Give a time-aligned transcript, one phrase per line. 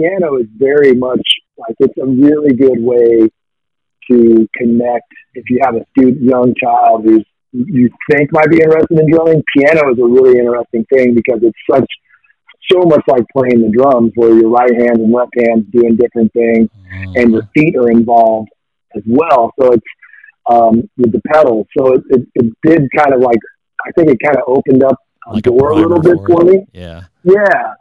[0.00, 1.22] piano is very much
[1.56, 3.28] like it's a really good way
[4.10, 5.06] to connect.
[5.34, 9.42] If you have a student, young child who's you think might be interested in drumming,
[9.56, 11.88] piano is a really interesting thing because it's such
[12.70, 16.32] so much like playing the drums, where your right hand and left hand doing different
[16.32, 17.16] things, mm-hmm.
[17.16, 18.50] and your feet are involved
[18.94, 19.52] as well.
[19.60, 19.86] So it's
[20.48, 21.66] um, with the pedals.
[21.76, 23.38] So it, it, it did kind of like
[23.84, 24.96] I think it kind of opened up
[25.26, 26.66] a like door a, a little bit for me.
[26.72, 27.04] Yeah.
[27.24, 27.74] Yeah.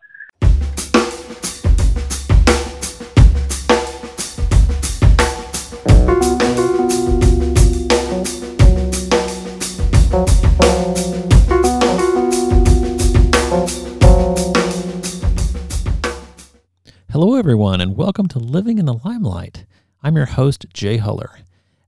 [17.22, 19.66] Hello, everyone, and welcome to Living in the Limelight.
[20.02, 21.42] I'm your host, Jay Huller.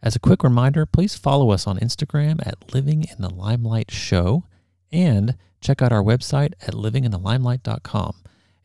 [0.04, 4.44] As a quick reminder, please follow us on Instagram at Living in the Limelight Show
[4.92, 8.16] and check out our website at livinginthelimelight.com.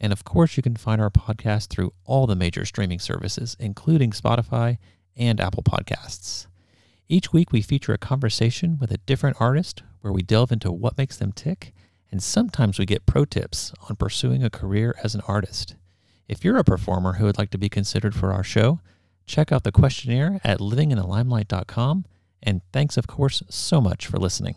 [0.01, 4.11] And of course, you can find our podcast through all the major streaming services, including
[4.11, 4.79] Spotify
[5.17, 6.49] and Apple Podcasts.
[7.09, 10.99] Each week, we feature a conversation with a different artist where we delve into what
[10.99, 11.73] makes them tick,
[12.11, 15.77] and sometimes we get pro tips on pursuing a career as an artist.
[16.29, 18.81] If you're a performer who would like to be considered for our show,
[19.27, 22.05] check out the questionnaire at livinginthelimelight.com.
[22.43, 24.57] And thanks, of course, so much for listening.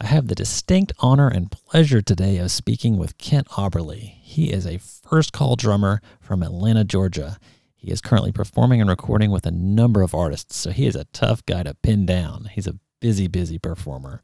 [0.00, 4.14] I have the distinct honor and pleasure today of speaking with Kent Aberle.
[4.22, 7.38] He is a first call drummer from Atlanta, Georgia.
[7.74, 11.04] He is currently performing and recording with a number of artists, so he is a
[11.06, 12.48] tough guy to pin down.
[12.52, 14.22] He's a busy, busy performer.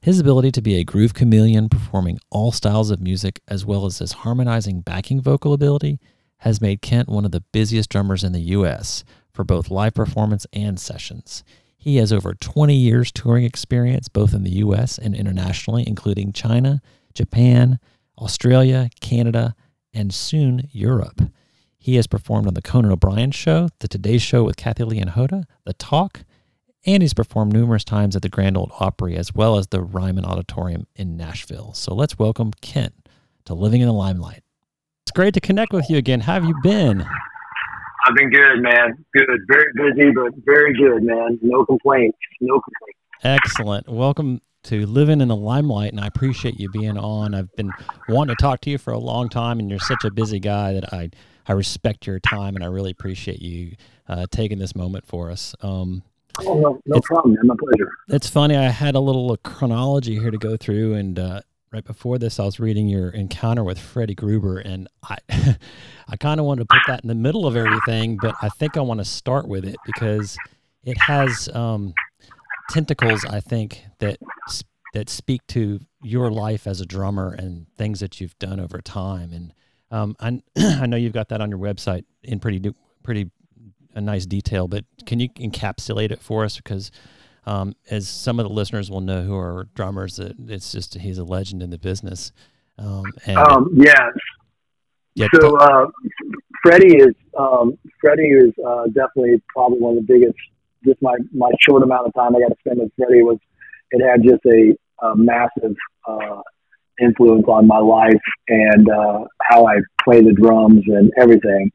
[0.00, 3.98] His ability to be a groove chameleon, performing all styles of music, as well as
[3.98, 5.98] his harmonizing backing vocal ability,
[6.38, 9.04] has made Kent one of the busiest drummers in the U.S.
[9.32, 11.44] for both live performance and sessions.
[11.76, 16.82] He has over 20 years touring experience both in the US and internationally, including China,
[17.14, 17.78] Japan,
[18.18, 19.54] Australia, Canada,
[19.94, 21.22] and soon Europe.
[21.78, 25.12] He has performed on The Conan O'Brien Show, The Today Show with Kathy Lee and
[25.12, 26.24] Hoda, The Talk,
[26.86, 30.24] and he's performed numerous times at the Grand Ole Opry as well as the Ryman
[30.24, 31.74] Auditorium in Nashville.
[31.74, 32.94] So let's welcome Kent
[33.44, 34.44] to Living in the Limelight.
[35.02, 36.20] It's great to connect with you again.
[36.20, 37.04] How have you been?
[38.06, 39.04] I've been good, man.
[39.12, 39.40] Good.
[39.48, 41.38] Very busy, but very good, man.
[41.42, 42.16] No complaints.
[42.40, 43.00] No complaints.
[43.24, 43.88] Excellent.
[43.88, 47.34] Welcome to Living in the Limelight, and I appreciate you being on.
[47.34, 47.72] I've been
[48.08, 50.72] wanting to talk to you for a long time, and you're such a busy guy
[50.74, 51.10] that I
[51.48, 53.76] I respect your time, and I really appreciate you
[54.08, 55.54] uh, taking this moment for us.
[55.60, 56.02] Um,
[56.44, 57.46] Oh, no, no problem, man.
[57.46, 57.90] My pleasure.
[58.08, 58.56] It's funny.
[58.56, 61.40] I had a little chronology here to go through, and uh,
[61.72, 65.18] right before this, I was reading your encounter with Freddie Gruber, and I,
[66.08, 68.76] I kind of wanted to put that in the middle of everything, but I think
[68.76, 70.36] I want to start with it because
[70.84, 71.94] it has um,
[72.70, 73.24] tentacles.
[73.24, 74.18] I think that
[74.96, 79.30] that speak to your life as a drummer and things that you've done over time.
[79.30, 79.52] And
[79.90, 80.40] um, I,
[80.80, 83.30] I know you've got that on your website in pretty pretty
[83.96, 86.56] a nice detail, but can you encapsulate it for us?
[86.58, 86.92] Because
[87.46, 91.18] um, as some of the listeners will know who are drummers, that it's just he's
[91.18, 92.30] a legend in the business.
[92.78, 94.10] Um, and um, yes.
[95.14, 95.86] Yeah, so uh,
[96.62, 100.36] Freddie is um, Freddie is uh, definitely probably one of the biggest.
[100.84, 103.38] Just my my short amount of time I got to spend with Freddie was
[103.92, 104.76] it had just a,
[105.06, 105.74] a massive
[106.06, 106.42] uh,
[107.00, 108.12] influence on my life
[108.48, 111.70] and uh, how I play the drums and everything.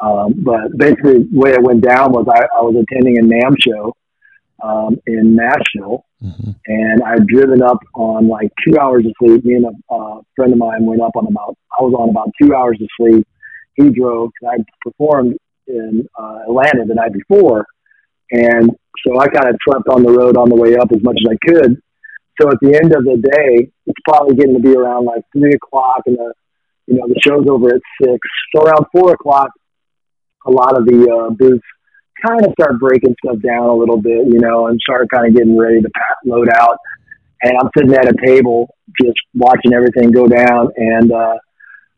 [0.00, 3.56] Um, but basically, the way it went down was I, I was attending a NAMM
[3.60, 3.96] show
[4.62, 6.50] um, in Nashville, mm-hmm.
[6.66, 9.44] and I'd driven up on like two hours of sleep.
[9.44, 12.30] Me and a uh, friend of mine went up on about I was on about
[12.40, 13.26] two hours of sleep.
[13.74, 14.30] He drove.
[14.48, 15.36] I performed
[15.66, 17.66] in uh, Atlanta the night before,
[18.30, 18.70] and
[19.06, 21.30] so I kind of slept on the road on the way up as much as
[21.30, 21.80] I could.
[22.40, 25.52] So at the end of the day, it's probably getting to be around like three
[25.52, 26.32] o'clock, and the
[26.86, 28.18] you know the show's over at six.
[28.54, 29.50] So around four o'clock,
[30.48, 31.62] a lot of the uh, booths
[32.24, 35.34] kind of start breaking stuff down a little bit, you know, and start kind of
[35.34, 36.78] getting ready to pack, load out.
[37.42, 40.70] And I'm sitting at a table just watching everything go down.
[40.76, 41.36] And uh,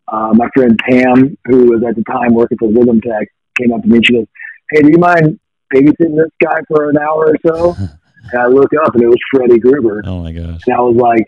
[0.08, 3.82] uh, my friend Pam, who was at the time working for Rhythm Tech, came up
[3.82, 4.26] to me and she goes,
[4.70, 5.40] Hey, do you mind
[5.72, 7.74] babysitting this guy for an hour or so?
[8.32, 10.02] and I look up and it was Freddie Gruber.
[10.04, 10.60] Oh my gosh.
[10.66, 11.24] And I was like,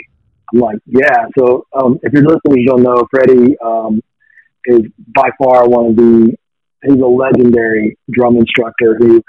[0.52, 1.26] I'm like, yeah.
[1.38, 4.02] So um, if you're listening, you'll know Freddie um,
[4.66, 4.82] is
[5.14, 6.36] by far one of the
[6.84, 9.22] he's a legendary drum instructor who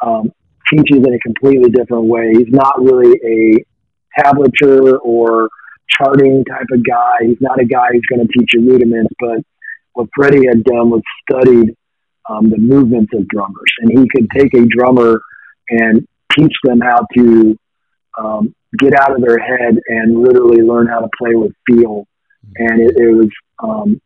[0.00, 0.32] um,
[0.72, 2.32] teaches in a completely different way.
[2.32, 3.64] He's not really a
[4.20, 5.48] tablature or
[5.88, 7.26] charting type of guy.
[7.26, 9.38] He's not a guy who's going to teach you rudiments, but
[9.94, 11.76] what Freddie had done was studied
[12.28, 15.20] um, the movements of drummers, and he could take a drummer
[15.68, 16.06] and
[16.36, 17.58] teach them how to
[18.18, 22.06] um, get out of their head and literally learn how to play with feel.
[22.56, 23.28] And it, it was
[23.62, 24.00] um,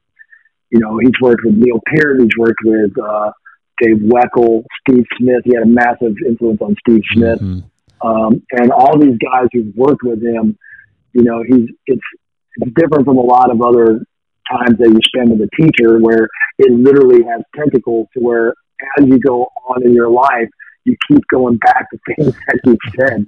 [0.71, 3.31] you know, he's worked with Neil Peart, he's worked with uh,
[3.81, 5.43] Dave Weckl, Steve Smith.
[5.45, 8.07] He had a massive influence on Steve Smith, mm-hmm.
[8.07, 10.59] um, and all these guys who've worked with him.
[11.13, 12.03] You know, he's it's
[12.57, 14.05] it's different from a lot of other
[14.51, 16.29] times that you spend with a teacher, where
[16.59, 18.55] it literally has tentacles to where
[18.99, 20.49] as you go on in your life,
[20.85, 23.27] you keep going back to things that you've said.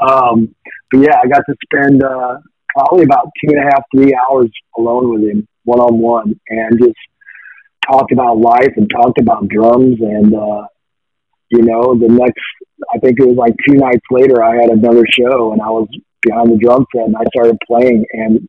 [0.00, 0.54] Um,
[0.90, 2.38] but yeah, I got to spend uh,
[2.74, 6.78] probably about two and a half, three hours alone with him, one on one, and
[6.78, 6.96] just
[7.90, 9.98] talked about life and talked about drums.
[10.00, 10.66] And uh,
[11.50, 12.42] you know, the next,
[12.94, 15.88] I think it was like two nights later, I had another show, and I was
[16.22, 18.48] behind the drum set, and I started playing, and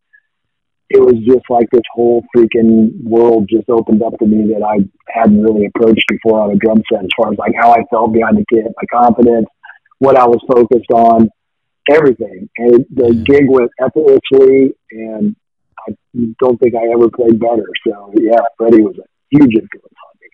[0.89, 4.85] it was just like this whole freaking world just opened up to me that I
[5.11, 8.13] hadn't really approached before on a drum set as far as like how I felt
[8.13, 9.47] behind the kit, my confidence,
[9.99, 11.29] what I was focused on,
[11.89, 12.49] everything.
[12.57, 15.35] And the gig went effortlessly and
[15.87, 15.93] I
[16.39, 17.65] don't think I ever played better.
[17.87, 20.27] So yeah, Freddie was a huge influence on me.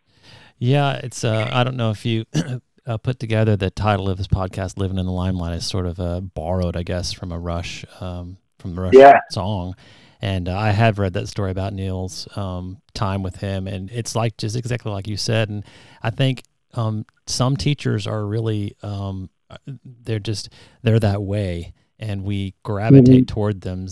[0.59, 2.25] Yeah, it's uh I don't know if you
[2.85, 5.99] uh, put together the title of this podcast, "Living in the Limelight," is sort of
[5.99, 9.19] uh, borrowed, I guess, from a Rush, um, from the Rush yeah.
[9.29, 9.75] song.
[10.21, 14.15] And uh, I have read that story about Neil's um, time with him, and it's
[14.15, 15.49] like just exactly like you said.
[15.49, 15.63] And
[16.03, 16.43] I think
[16.73, 20.49] um, some teachers are really um, uh, they're just
[20.83, 23.33] they're that way, and we gravitate mm-hmm.
[23.33, 23.87] toward them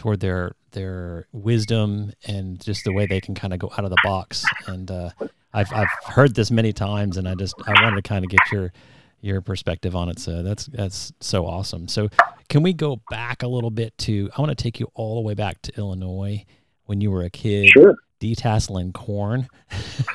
[0.00, 3.90] toward their their wisdom and just the way they can kind of go out of
[3.90, 4.46] the box.
[4.66, 5.10] And uh,
[5.52, 8.40] I've I've heard this many times, and I just I wanted to kind of get
[8.50, 8.72] your
[9.20, 10.18] your perspective on it.
[10.18, 11.86] So that's that's so awesome.
[11.86, 12.08] So
[12.48, 14.30] can we go back a little bit to?
[14.34, 16.46] I want to take you all the way back to Illinois
[16.86, 17.68] when you were a kid.
[17.68, 17.94] Sure.
[18.20, 19.48] Detasseling corn,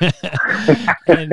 [1.08, 1.32] and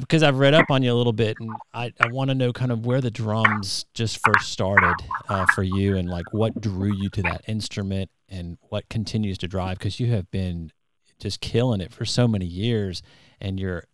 [0.00, 2.52] because I've read up on you a little bit, and I, I want to know
[2.52, 4.94] kind of where the drums just first started
[5.28, 9.48] uh, for you, and like what drew you to that instrument, and what continues to
[9.48, 10.72] drive because you have been
[11.18, 13.02] just killing it for so many years,
[13.40, 13.84] and you're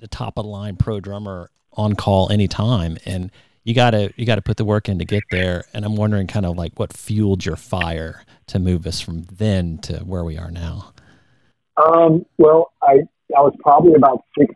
[0.00, 2.98] the top of the line pro drummer on call anytime.
[3.04, 3.30] And
[3.64, 5.64] you gotta you gotta put the work in to get there.
[5.72, 9.78] And i'm wondering kind of like what fueled your fire to move us from then
[9.78, 10.92] to where we are now?
[11.76, 13.00] Um, well i
[13.36, 14.54] i was probably about six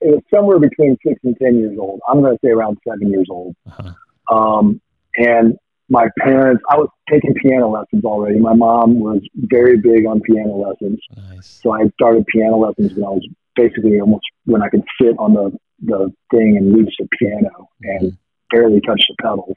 [0.00, 2.00] it was somewhere between six and ten years old.
[2.08, 3.54] I'm going to say around seven years old.
[3.68, 4.36] Uh-huh.
[4.36, 4.80] um,
[5.16, 5.56] and
[5.88, 8.38] my parents i was taking piano lessons already.
[8.38, 10.98] My mom was very big on piano lessons.
[11.16, 11.60] Nice.
[11.62, 15.34] so i started piano lessons when i was basically almost when i could sit on
[15.34, 15.52] the
[15.82, 18.16] the thing and reached the piano and
[18.50, 19.54] barely touched the pedals.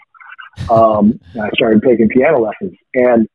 [0.69, 2.77] Um, I started taking piano lessons.
[2.93, 3.27] And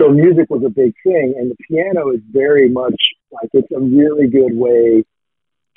[0.00, 1.34] so music was a big thing.
[1.36, 2.96] And the piano is very much
[3.30, 5.04] like it's a really good way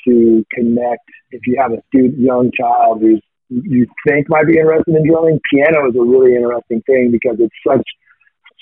[0.07, 1.03] to connect.
[1.31, 5.39] If you have a student, young child who's you think might be interested in drumming,
[5.51, 7.85] piano is a really interesting thing because it's such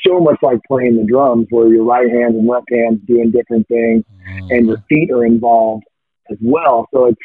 [0.06, 3.68] so much like playing the drums where your right hand and left hand doing different
[3.68, 4.04] things
[4.50, 5.83] and your feet are involved
[6.30, 6.88] as well.
[6.94, 7.19] So it's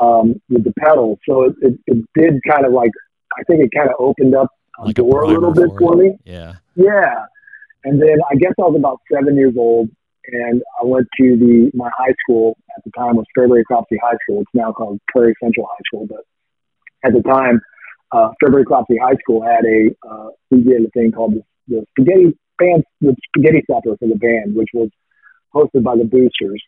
[0.00, 1.18] um, with the pedals.
[1.28, 2.90] So it, it, it, did kind of like,
[3.38, 4.48] I think it kind of opened up
[4.78, 6.18] a like door a, a little bit for me.
[6.24, 6.54] Yeah.
[6.76, 7.26] Yeah.
[7.84, 9.88] And then I guess I was about seven years old
[10.26, 14.16] and I went to the, my high school at the time was Fairbury Cropsey High
[14.22, 14.42] School.
[14.42, 16.24] It's now called Prairie Central High School, but
[17.04, 17.60] at the time,
[18.12, 21.86] uh, Fairbury Cropsey High School had a, uh, we did a thing called the, the
[21.90, 24.90] spaghetti band, the spaghetti supper for the band, which was
[25.54, 26.62] hosted by the boosters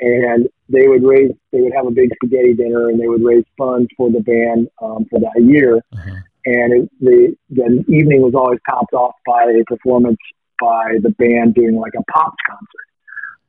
[0.00, 3.44] and they would raise they would have a big spaghetti dinner and they would raise
[3.58, 6.16] funds for the band um, for that year uh-huh.
[6.46, 10.18] and it, the the evening was always topped off by a performance
[10.60, 12.86] by the band doing like a pops concert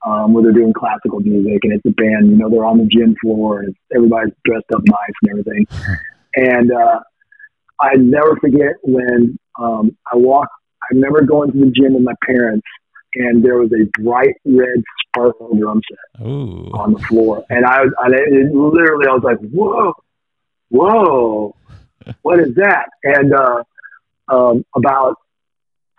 [0.06, 2.90] um, where they're doing classical music and it's a band you know they're on the
[2.92, 5.96] gym floor and everybody's dressed up nice and everything uh-huh.
[6.36, 7.00] and uh,
[7.80, 10.54] I never forget when um, I walked
[10.84, 12.66] I remember going to the gym with my parents
[13.16, 16.70] and there was a bright red sparkle drum set Ooh.
[16.74, 17.44] on the floor.
[17.50, 19.94] And I, was, I, it, literally, I was like, whoa,
[20.70, 21.56] whoa,
[22.22, 22.90] what is that?
[23.04, 23.64] And uh,
[24.28, 25.16] um, about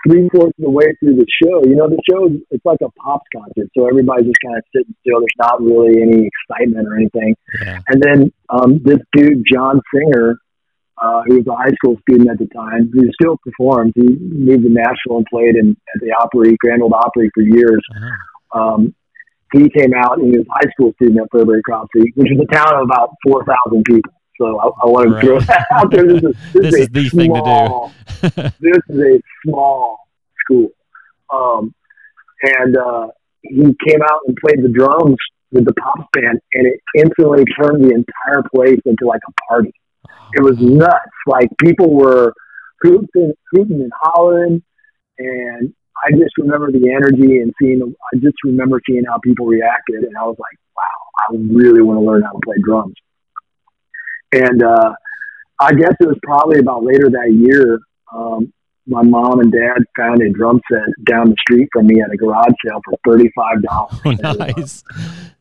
[0.07, 2.81] three fourths of the way through the show, you know, the show is it's like
[2.83, 5.21] a pop concert, so everybody's just kind of sitting still.
[5.21, 7.37] There's not really any excitement or anything.
[7.61, 7.79] Yeah.
[7.89, 10.39] And then um, this dude, John Singer,
[11.03, 13.93] uh, who was a high school student at the time, who still performs.
[13.97, 17.83] He moved to Nashville and played in at the Opry, Grand Ole Opry for years.
[17.97, 18.61] Uh-huh.
[18.61, 18.95] Um,
[19.53, 22.39] he came out and he was a high school student at Fairbury Cropsey, which is
[22.41, 24.13] a town of about 4,000 people.
[24.41, 26.07] So I, I want to throw that out there.
[26.07, 28.43] This is, this, this is, is small, thing to do.
[28.61, 29.99] this is a small
[30.45, 30.69] school.
[31.33, 31.75] Um,
[32.43, 33.09] and uh,
[33.43, 35.17] he came out and played the drums
[35.51, 39.73] with the pop band, and it instantly turned the entire place into like a party.
[40.35, 41.11] It was nuts.
[41.27, 42.33] Like people were
[42.81, 44.63] hooting, hooting and hollering,
[45.19, 45.75] and
[46.05, 47.81] I just remember the energy and seeing.
[47.83, 50.85] I just remember seeing how people reacted, and I was like, "Wow,
[51.19, 52.95] I really want to learn how to play drums."
[54.33, 54.95] And uh,
[55.61, 57.81] I guess it was probably about later that year.
[58.13, 58.53] Um,
[58.87, 62.17] my mom and dad found a drum set down the street from me at a
[62.17, 64.01] garage sale for thirty five dollars.
[64.05, 64.85] Oh, nice.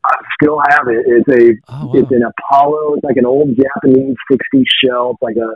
[0.06, 1.06] I still have it.
[1.08, 1.92] It's a oh, wow.
[1.94, 2.96] it's an Apollo.
[2.96, 5.12] It's like an old Japanese sixty shell.
[5.12, 5.56] It's like a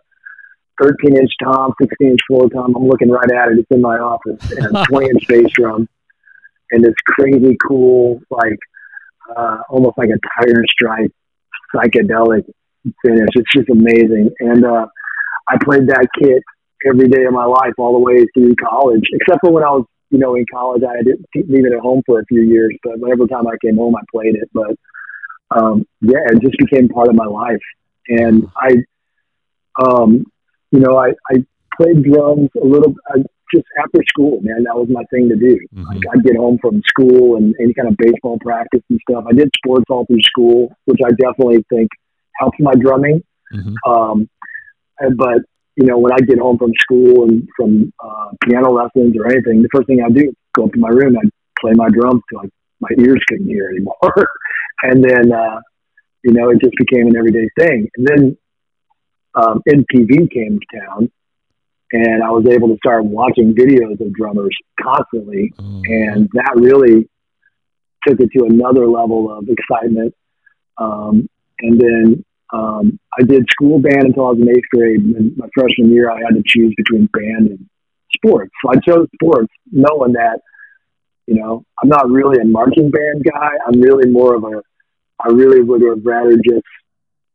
[0.82, 2.76] 13 inch tom, 16 inch floor tom.
[2.76, 3.60] I'm looking right at it.
[3.60, 5.88] It's in my office, and a 20 inch bass drum,
[6.72, 8.60] and it's crazy cool, like
[9.36, 11.12] uh, almost like a tire stripe
[11.74, 12.44] psychedelic
[13.04, 13.30] finish.
[13.36, 14.88] It's just amazing, and uh,
[15.50, 16.44] I played that kit
[16.86, 19.86] every day of my life all the way through college, except for when I was,
[20.10, 20.84] you know, in college.
[20.88, 23.56] I had to leave it at home for a few years, but every time I
[23.64, 24.50] came home, I played it.
[24.54, 24.76] But
[25.58, 27.62] um, yeah, it just became part of my life,
[28.08, 28.76] and I,
[29.84, 30.26] um,
[30.72, 31.46] you know, I, I
[31.78, 32.96] played drums a little.
[33.14, 33.24] I,
[33.54, 35.56] just after school, man, that was my thing to do.
[35.56, 35.84] Mm-hmm.
[35.84, 39.26] Like I'd get home from school and any kind of baseball practice and stuff.
[39.30, 41.90] I did sports all through school, which I definitely think
[42.40, 43.24] helps my drumming.
[43.54, 43.90] Mm-hmm.
[43.90, 44.30] Um,
[45.16, 45.40] but
[45.76, 49.62] you know, when I get home from school and from uh, piano lessons or anything,
[49.62, 51.18] the first thing I do is go up to my room.
[51.18, 51.28] I
[51.60, 53.96] play my drums till like my ears couldn't hear anymore,
[54.84, 55.60] and then uh,
[56.24, 57.90] you know, it just became an everyday thing.
[57.96, 58.38] And then
[59.36, 61.12] um, MTV came to town,
[61.92, 65.82] and I was able to start watching videos of drummers constantly, mm.
[65.86, 67.10] and that really
[68.08, 70.14] took it to another level of excitement.
[70.78, 71.30] Um,
[71.60, 75.02] and then um, I did school band until I was in eighth grade.
[75.02, 77.70] And my freshman year, I had to choose between band and
[78.16, 78.52] sports.
[78.64, 80.40] So I chose sports, knowing that,
[81.28, 83.50] you know, I'm not really a marching band guy.
[83.68, 84.62] I'm really more of a,
[85.20, 86.66] I really would have rather just,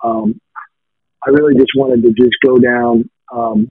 [0.03, 0.41] um,
[1.27, 3.71] I really just wanted to just go down, um,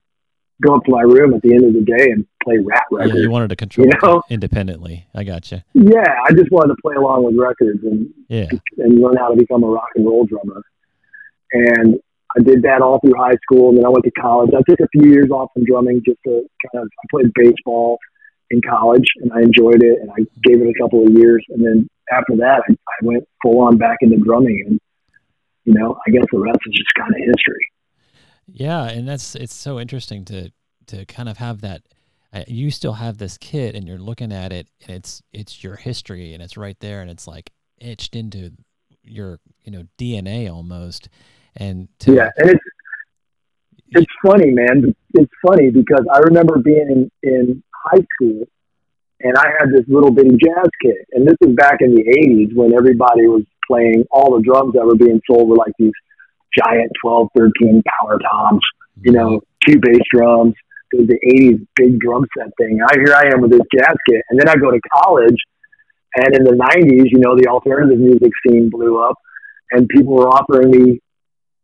[0.61, 3.15] go up to my room at the end of the day and play rap records.
[3.15, 4.21] Yeah, you wanted to control you know?
[4.29, 5.07] independently.
[5.15, 5.61] I got you.
[5.73, 8.49] Yeah, I just wanted to play along with records and yeah.
[8.77, 10.61] and learn how to become a rock and roll drummer.
[11.51, 11.99] And
[12.37, 14.51] I did that all through high school, and then I went to college.
[14.53, 16.87] I took a few years off from drumming just to kind of.
[16.87, 17.97] I played baseball
[18.51, 21.65] in college, and I enjoyed it, and I gave it a couple of years, and
[21.65, 24.79] then after that, I, I went full on back into drumming, and
[25.65, 27.65] you know, I guess the rest is just kind of history.
[28.47, 30.51] Yeah, and that's it's so interesting to
[30.87, 31.81] to kind of have that.
[32.31, 35.75] Uh, you still have this kit, and you're looking at it, and it's it's your
[35.75, 37.51] history, and it's right there, and it's like
[37.81, 38.51] etched into
[39.03, 41.09] your you know DNA almost
[41.55, 42.63] and to, yeah, and it's
[43.91, 44.93] it's funny, man.
[45.13, 48.45] It's funny because I remember being in, in high school
[49.21, 51.07] and I had this little bitty jazz kit.
[51.11, 54.85] And this was back in the 80s when everybody was playing, all the drums that
[54.85, 55.93] were being sold were like these
[56.57, 58.61] giant 12, 13 power toms,
[59.01, 60.53] you know, two bass drums.
[60.91, 62.79] It was the 80s big drum set thing.
[62.81, 64.21] I here I am with this jazz kit.
[64.29, 65.37] And then I go to college.
[66.15, 69.15] And in the 90s, you know, the alternative music scene blew up
[69.71, 71.01] and people were offering me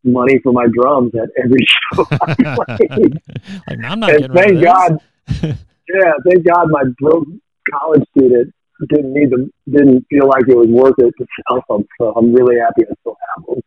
[0.06, 3.22] money for my drums at every show I played.
[3.68, 4.98] like, I'm not and thank God,
[5.44, 7.28] yeah, thank God my broke
[7.72, 8.54] college student
[8.90, 11.88] didn't need them, didn't feel like it was worth it to sell them.
[12.00, 13.62] So I'm really happy I still have them.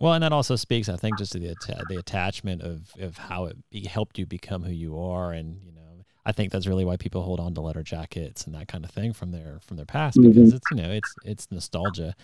[0.00, 1.56] Well, and that also speaks, I think, just to the
[1.88, 5.72] the attachment of of how it be, helped you become who you are, and you
[5.72, 8.84] know, I think that's really why people hold on to letter jackets and that kind
[8.84, 10.28] of thing from their from their past mm-hmm.
[10.28, 12.14] because it's you know it's it's nostalgia,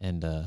[0.00, 0.44] and uh,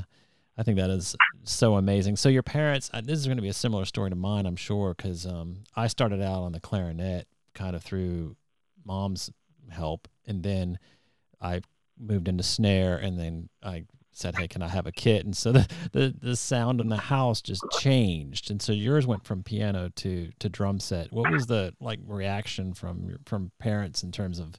[0.58, 2.16] I think that is so amazing.
[2.16, 4.56] So your parents, uh, this is going to be a similar story to mine, I'm
[4.56, 8.36] sure, because um, I started out on the clarinet kind of through
[8.86, 9.30] mom's
[9.70, 10.80] help, and then
[11.42, 11.62] I
[12.00, 15.52] moved into snare, and then I said, "Hey, can I have a kit?" And so
[15.54, 19.90] the the, the sound in the house just changed, and so yours went from piano
[19.98, 21.12] to to drum set.
[21.12, 24.56] What was the like reaction from from parents in terms of,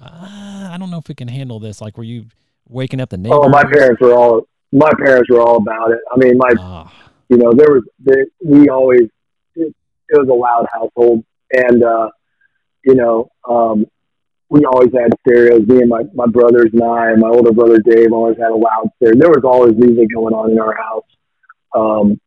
[0.00, 1.80] uh, I don't know if we can handle this?
[1.80, 2.26] Like, were you
[2.68, 3.40] waking up the neighbors?
[3.42, 5.98] Oh, my parents were all my parents were all about it.
[6.12, 6.90] I mean, my, oh.
[7.28, 9.02] you know, there was, there, we always,
[9.54, 9.74] it,
[10.08, 11.24] it, was a loud household.
[11.52, 12.10] And, uh,
[12.84, 13.86] you know, um,
[14.48, 15.66] we always had stereos.
[15.66, 18.56] Me and my, my brothers and I, and my older brother Dave always had a
[18.56, 19.18] loud stereo.
[19.18, 21.04] There was always music going on in our house
[21.74, 22.20] um,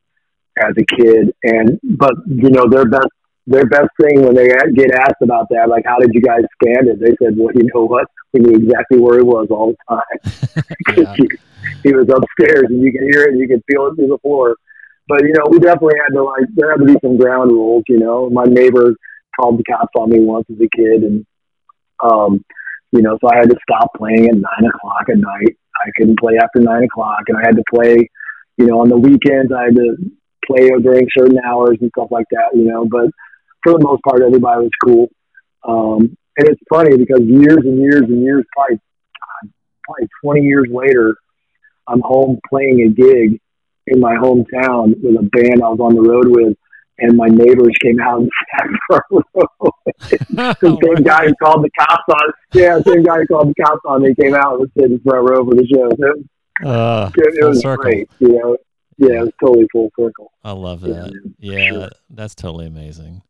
[0.58, 1.34] as a kid.
[1.44, 3.08] And, but, you know, their best
[3.46, 6.88] their best thing when they get asked about that, like, how did you guys scan
[6.88, 7.00] it?
[7.00, 8.08] They said, well, you know what?
[8.32, 10.64] We knew exactly where he was all the time.
[10.98, 11.14] yeah.
[11.16, 11.28] he,
[11.84, 14.18] he, was upstairs and you can hear it and you can feel it through the
[14.22, 14.56] floor.
[15.08, 17.84] But, you know, we definitely had to, like, there had to be some ground rules,
[17.90, 18.30] you know.
[18.30, 18.96] My neighbor
[19.38, 21.26] called the cops on me once as a kid and,
[22.02, 22.44] um,
[22.92, 25.58] you know, so I had to stop playing at nine o'clock at night.
[25.76, 28.10] I couldn't play after nine o'clock and I had to play,
[28.58, 29.98] you know, on the weekends I had to
[30.46, 33.10] play during certain hours and stuff like that, you know, but
[33.63, 35.10] for the most part, everybody was cool.
[35.63, 38.79] Um, and it's funny because years and years and years, probably
[39.84, 41.15] probably 20 years later,
[41.88, 43.39] I'm home playing a gig
[43.88, 46.58] in my hometown with a band I was on the road with,
[47.00, 49.72] and my neighbors came out and sat for a row.
[50.00, 53.82] the same guy who called the cops on, yeah, same guy who called the cops
[53.86, 55.89] on me came out and was sitting front row for the show.
[56.00, 57.84] So uh, it, it was circle.
[57.84, 58.58] great, you know.
[58.98, 60.32] Yeah, it was totally full circle.
[60.43, 61.12] I love that.
[61.39, 61.89] Yeah, yeah sure.
[62.12, 63.24] that's totally amazing.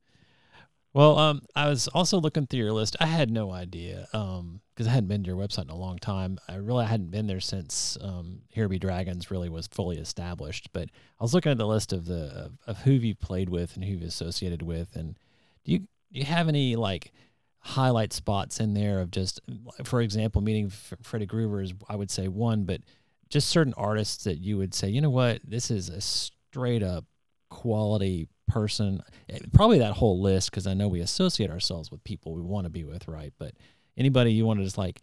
[0.93, 2.95] Well, um, I was also looking through your list.
[2.99, 5.97] I had no idea um, because I hadn't been to your website in a long
[5.97, 6.37] time.
[6.47, 10.69] I really hadn't been there since um, Here Be Dragons really was fully established.
[10.71, 13.75] But I was looking at the list of the of, of who you've played with
[13.75, 15.17] and who you've associated with, and
[15.65, 15.87] do you do
[16.19, 17.11] you have any like
[17.57, 19.39] highlight spots in there of just,
[19.83, 22.81] for example, meeting F- Freddie Gruber is I would say one, but
[23.29, 27.05] just certain artists that you would say, you know what, this is a straight up
[27.53, 29.01] quality person.
[29.29, 32.65] Eh, probably that whole list because I know we associate ourselves with people we want
[32.65, 33.31] to be with, right?
[33.37, 33.53] But
[33.95, 35.01] anybody you want to just like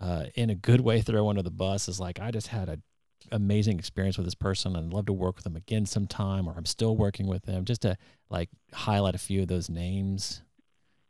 [0.00, 2.78] uh, in a good way throw under the bus is like I just had a
[3.32, 6.54] amazing experience with this person and I'd love to work with them again sometime or
[6.56, 7.96] I'm still working with them just to
[8.30, 10.42] like highlight a few of those names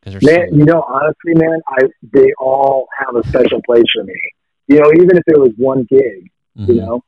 [0.00, 4.02] because man so- you know honestly man I they all have a special place for
[4.02, 4.20] me
[4.66, 6.72] you know even if it was one gig mm-hmm.
[6.72, 7.04] you know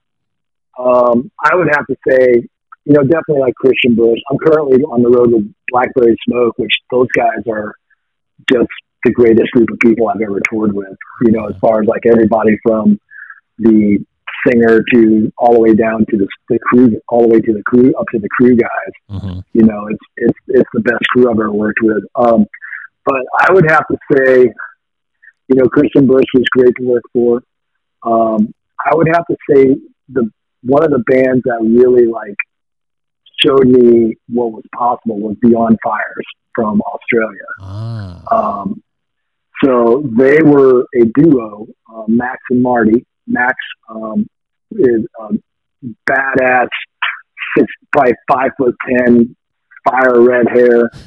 [0.79, 2.49] um, I would have to say
[2.85, 4.19] you know, definitely like Christian Bush.
[4.31, 7.75] I'm currently on the road with Blackberry Smoke, which those guys are
[8.51, 8.69] just
[9.05, 10.97] the greatest group of people I've ever toured with.
[11.23, 12.99] You know, as far as like everybody from
[13.59, 14.05] the
[14.47, 17.63] singer to all the way down to the, the crew, all the way to the
[17.65, 18.93] crew, up to the crew guys.
[19.11, 19.41] Mm-hmm.
[19.53, 22.03] You know, it's it's it's the best crew I've ever worked with.
[22.17, 22.47] Um,
[23.05, 24.53] but I would have to say,
[25.49, 27.43] you know, Christian Bush was great to work for.
[28.05, 28.53] Um,
[28.85, 29.77] I would have to say
[30.09, 30.29] the
[30.63, 32.37] one of the bands that really like
[33.45, 37.47] showed me what was possible was Beyond Fires from Australia.
[37.61, 38.61] Ah.
[38.63, 38.83] Um,
[39.63, 43.07] so they were a duo, uh, Max and Marty.
[43.27, 43.55] Max
[43.89, 44.27] um,
[44.73, 45.29] is a
[46.11, 46.69] badass,
[47.57, 49.37] six, probably five foot ten,
[49.89, 50.91] fire red hair.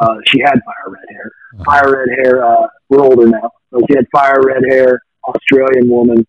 [0.00, 1.30] Uh, she had fire red hair.
[1.52, 1.64] Uh-huh.
[1.64, 2.42] Fire red hair.
[2.42, 4.98] Uh, we're older now, but she had fire red hair.
[5.28, 6.26] Australian woman,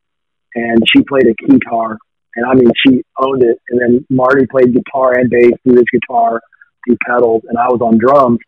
[0.55, 1.97] and she played a guitar
[2.35, 3.57] and I mean, she owned it.
[3.69, 6.41] And then Marty played guitar and bass through his guitar,
[6.85, 8.39] through pedals, and I was on drums.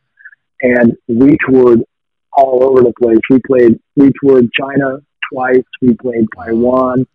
[0.62, 1.82] And we toured
[2.32, 3.20] all over the place.
[3.30, 5.00] We played, we toured China
[5.32, 5.64] twice.
[5.82, 7.06] We played Taiwan.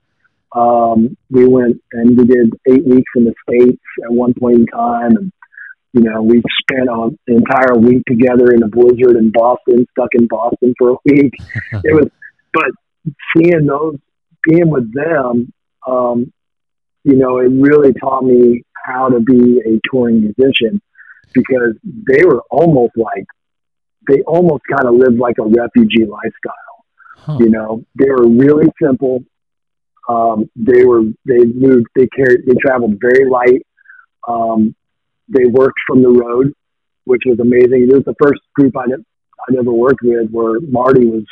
[0.55, 4.67] Um, we went and we did eight weeks in the States at one point in
[4.67, 5.17] time.
[5.17, 5.33] And,
[5.95, 10.27] you know, we spent an entire week together in a blizzard in Boston, stuck in
[10.27, 11.33] Boston for a week.
[11.73, 12.11] it was,
[12.53, 12.71] but
[13.37, 13.97] seeing those,
[14.45, 15.53] being with them,
[15.87, 16.33] um,
[17.05, 20.81] you know, it really taught me how to be a touring musician
[21.33, 23.27] because they were almost like,
[24.09, 26.85] they almost kind of lived like a refugee lifestyle.
[27.17, 27.37] Huh.
[27.41, 29.23] You know, they were really simple.
[30.09, 33.67] Um, they were, they moved, they carried, they traveled very light.
[34.27, 34.75] Um,
[35.29, 36.55] they worked from the road,
[37.05, 37.89] which was amazing.
[37.91, 41.25] It was the first group I'd, I'd ever worked with where Marty was,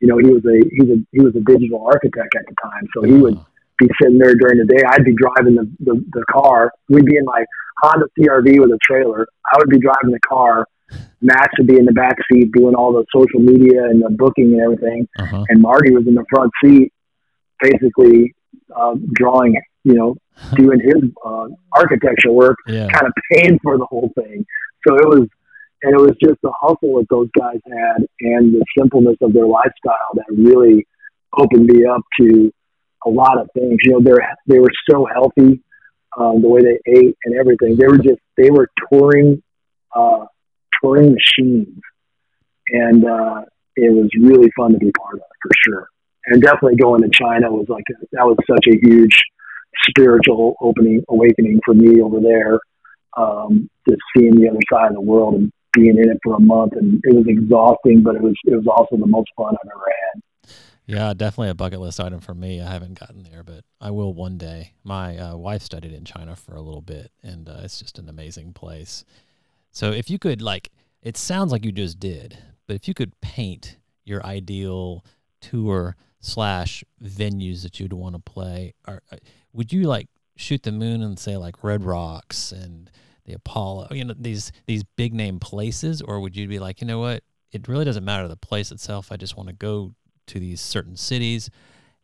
[0.00, 2.54] you know, he was a, he was a, he was a digital architect at the
[2.62, 2.86] time.
[2.94, 3.38] So he would,
[3.78, 4.82] be sitting there during the day.
[4.86, 6.72] I'd be driving the, the, the car.
[6.88, 7.44] We'd be in my
[7.82, 9.26] Honda CRV with a trailer.
[9.52, 10.66] I would be driving the car.
[11.20, 14.54] Max would be in the back seat doing all the social media and the booking
[14.54, 15.08] and everything.
[15.18, 15.44] Uh-huh.
[15.48, 16.92] And Marty was in the front seat,
[17.60, 18.34] basically
[18.74, 20.16] uh, drawing, you know,
[20.54, 22.88] doing his uh, architecture work, yeah.
[22.88, 24.44] kind of paying for the whole thing.
[24.86, 25.28] So it was,
[25.82, 29.46] and it was just the hustle that those guys had and the simpleness of their
[29.46, 30.86] lifestyle that really
[31.36, 32.52] opened me up to
[33.06, 33.78] a lot of things.
[33.82, 35.62] You know, they're they were so healthy,
[36.18, 37.76] um, the way they ate and everything.
[37.76, 39.42] They were just they were touring,
[39.94, 40.26] uh,
[40.82, 41.80] touring machines,
[42.68, 43.42] and uh,
[43.76, 45.88] it was really fun to be part of for sure.
[46.26, 49.18] And definitely going to China was like a, that was such a huge
[49.88, 52.58] spiritual opening awakening for me over there.
[53.16, 56.40] Um, just seeing the other side of the world and being in it for a
[56.40, 59.70] month, and it was exhausting, but it was it was also the most fun I've
[59.70, 60.22] ever had.
[60.88, 62.62] Yeah, definitely a bucket list item for me.
[62.62, 64.72] I haven't gotten there, but I will one day.
[64.84, 68.08] My uh, wife studied in China for a little bit, and uh, it's just an
[68.08, 69.04] amazing place.
[69.70, 70.70] So, if you could, like,
[71.02, 75.04] it sounds like you just did, but if you could paint your ideal
[75.42, 79.16] tour slash venues that you'd want to play, or uh,
[79.52, 82.90] would you like shoot the moon and say like Red Rocks and
[83.26, 86.86] the Apollo, you know, these these big name places, or would you be like, you
[86.86, 87.22] know what?
[87.52, 89.12] It really doesn't matter the place itself.
[89.12, 89.94] I just want to go
[90.28, 91.50] to these certain cities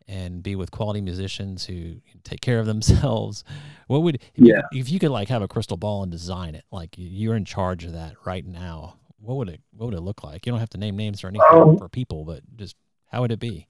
[0.07, 3.45] and be with quality musicians who take care of themselves.
[3.87, 4.63] What would if, yeah.
[4.73, 7.45] you, if you could like have a crystal ball and design it, like you're in
[7.45, 8.97] charge of that right now?
[9.25, 10.47] what would it what would it look like?
[10.47, 12.77] You don't have to name names or anything um, for people, but just
[13.11, 13.67] how would it be?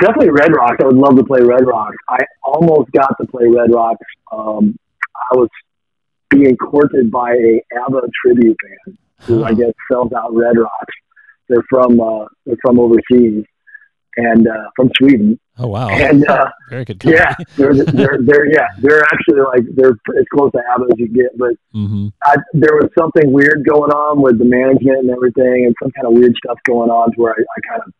[0.00, 0.76] Definitely Red Rocks.
[0.80, 1.96] I would love to play Red Rocks.
[2.08, 4.04] I almost got to play Red Rocks.
[4.30, 4.78] Um,
[5.32, 5.48] I was
[6.28, 10.94] being courted by a ABBA tribute band who I guess sells out Red Rocks.
[11.48, 13.44] They're from uh, they're from overseas
[14.16, 15.38] and uh, from Sweden.
[15.58, 15.88] Oh wow!
[15.90, 17.00] And uh, very good.
[17.00, 17.22] Company.
[17.22, 21.08] Yeah, they're, they're they're yeah they're actually like they're as close to ABBA as you
[21.08, 21.36] get.
[21.36, 22.08] But mm-hmm.
[22.24, 26.06] I, there was something weird going on with the management and everything, and some kind
[26.06, 27.92] of weird stuff going on to where I, I kind of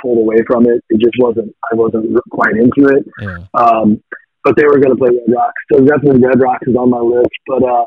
[0.00, 0.82] pulled away from it.
[0.88, 3.04] It just wasn't I wasn't quite into it.
[3.20, 3.38] Yeah.
[3.54, 4.02] Um,
[4.44, 6.98] but they were going to play Red Rocks, so definitely Red Rocks is on my
[6.98, 7.30] list.
[7.46, 7.86] But uh,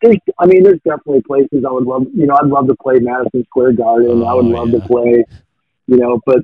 [0.00, 2.06] there's, I mean, there's definitely places I would love.
[2.14, 4.22] You know, I'd love to play Madison Square Garden.
[4.22, 4.80] Oh, I would love yeah.
[4.80, 5.24] to play.
[5.86, 6.38] You know, but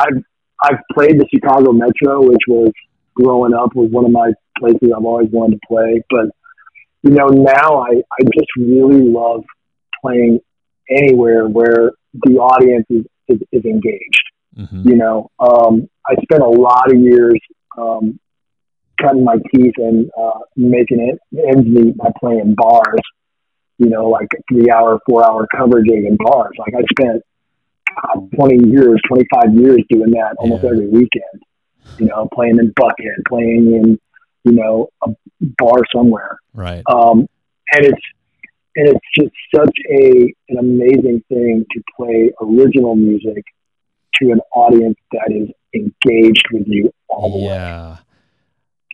[0.00, 0.22] I've
[0.62, 2.72] I've played the Chicago Metro, which was
[3.14, 6.02] growing up was one of my places I've always wanted to play.
[6.10, 6.26] But
[7.02, 9.44] you know, now I I just really love
[10.02, 10.40] playing
[10.90, 14.22] anywhere where the audience is is, is engaged.
[14.56, 14.88] Mm-hmm.
[14.88, 17.38] You know, um, I spent a lot of years
[17.78, 18.18] um,
[19.00, 23.00] cutting my teeth and uh, making it ends meet by playing bars.
[23.78, 26.52] You know, like three hour, four hour coverage in bars.
[26.58, 27.22] Like I spent
[27.94, 30.70] God, 20 years, 25 years doing that almost yeah.
[30.70, 31.42] every weekend.
[31.98, 33.98] You know, playing in Buckhead, playing in,
[34.44, 36.38] you know, a bar somewhere.
[36.54, 36.82] Right.
[36.86, 37.26] Um,
[37.72, 38.02] and it's,
[38.76, 43.44] and it's just such a, an amazing thing to play original music
[44.16, 47.90] to an audience that is engaged with you all the yeah.
[47.90, 47.98] way.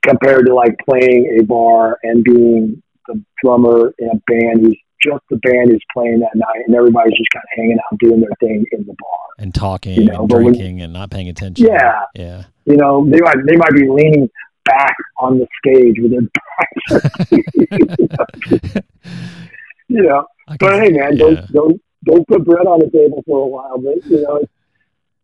[0.03, 5.23] Compared to like playing a bar and being the drummer in a band who's just
[5.31, 8.31] the band is playing that night, and everybody's just kind of hanging out doing their
[8.41, 11.67] thing in the bar and talking you know, and drinking when, and not paying attention.
[11.67, 12.45] Yeah, yeah.
[12.65, 14.29] You know, they might they might be leaning
[14.65, 17.31] back on the stage with their backs.
[19.89, 20.27] you know,
[20.59, 21.19] but hey, man, yeah.
[21.19, 23.79] don't don't don't put bread on the table for a while.
[23.79, 24.41] But you know,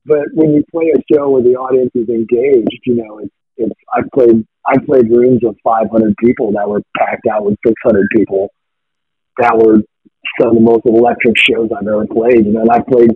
[0.04, 3.74] but when you play a show where the audience is engaged, you know, it's it's.
[3.94, 8.52] I've played I've played rooms of 500 people that were packed out with 600 people
[9.38, 9.78] that were
[10.40, 12.46] some of the most electric shows I've ever played.
[12.46, 13.10] You know, and I played,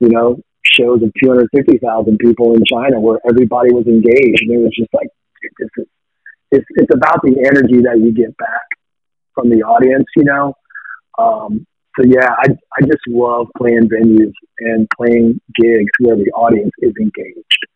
[0.00, 4.42] you know, shows of 250,000 people in China where everybody was engaged.
[4.42, 5.08] And it was just like,
[5.60, 5.86] is,
[6.50, 8.68] it's, it's about the energy that you get back
[9.34, 10.54] from the audience, you know?
[11.18, 11.66] Um,
[11.98, 16.92] so yeah, I, I just love playing venues and playing gigs where the audience is
[17.00, 17.66] engaged.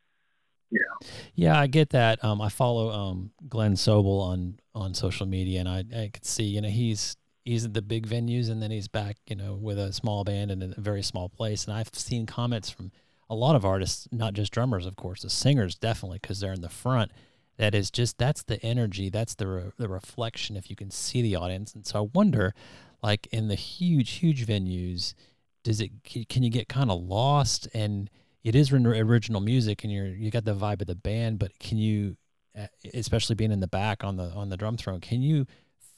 [0.71, 1.09] Yeah.
[1.35, 2.25] Yeah, I get that.
[2.25, 6.45] Um, I follow um, Glen Sobel on on social media, and I, I could see,
[6.45, 9.79] you know, he's he's at the big venues and then he's back, you know, with
[9.79, 11.65] a small band in a very small place.
[11.65, 12.93] And I've seen comments from
[13.29, 16.61] a lot of artists, not just drummers, of course, the singers definitely, because they're in
[16.61, 17.11] the front.
[17.59, 20.57] That is just that's the energy, that's the re- the reflection.
[20.57, 22.55] If you can see the audience, and so I wonder,
[23.03, 25.15] like in the huge, huge venues,
[25.63, 27.69] does it can you get kind of lost?
[27.75, 28.11] And
[28.43, 31.79] it is original music, and you're you got the vibe of the band, but can
[31.79, 32.17] you,
[32.55, 35.47] eh, especially being in the back on the on the drum throne, can you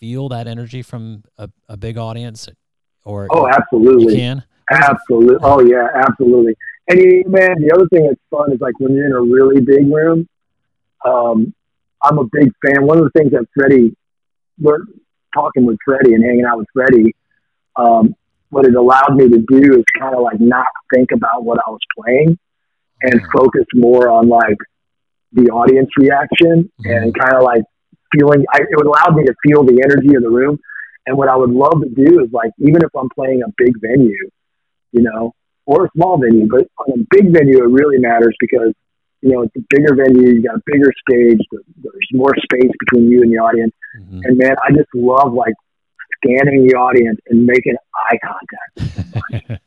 [0.05, 2.47] feel that energy from a, a big audience?
[3.05, 5.39] Or oh, absolutely, you can absolutely.
[5.43, 6.57] Oh yeah, absolutely.
[6.89, 9.61] And you, man, the other thing that's fun is like when you're in a really
[9.61, 10.29] big room.
[11.05, 11.55] Um,
[12.03, 12.87] I'm a big fan.
[12.87, 13.97] One of the things that Freddie,
[14.61, 14.81] we're
[15.35, 17.15] talking with Freddie and hanging out with Freddie.
[17.77, 18.15] Um,
[18.51, 21.71] what it allowed me to do is kind of like not think about what I
[21.71, 22.39] was playing
[23.03, 23.39] and mm-hmm.
[23.39, 24.59] focus more on like
[25.33, 26.91] the audience reaction mm-hmm.
[26.91, 27.63] and kind of like
[28.13, 30.59] feeling, I, it would allow me to feel the energy of the room.
[31.07, 33.75] And what I would love to do is like, even if I'm playing a big
[33.81, 34.31] venue,
[34.93, 35.35] you know,
[35.67, 38.73] or a small venue, but on a big venue, it really matters because,
[39.21, 43.11] you know, it's a bigger venue, you got a bigger stage, there's more space between
[43.11, 43.73] you and the audience.
[43.99, 44.21] Mm-hmm.
[44.25, 45.55] And man, I just love like
[46.17, 49.61] scanning the audience and making eye contact.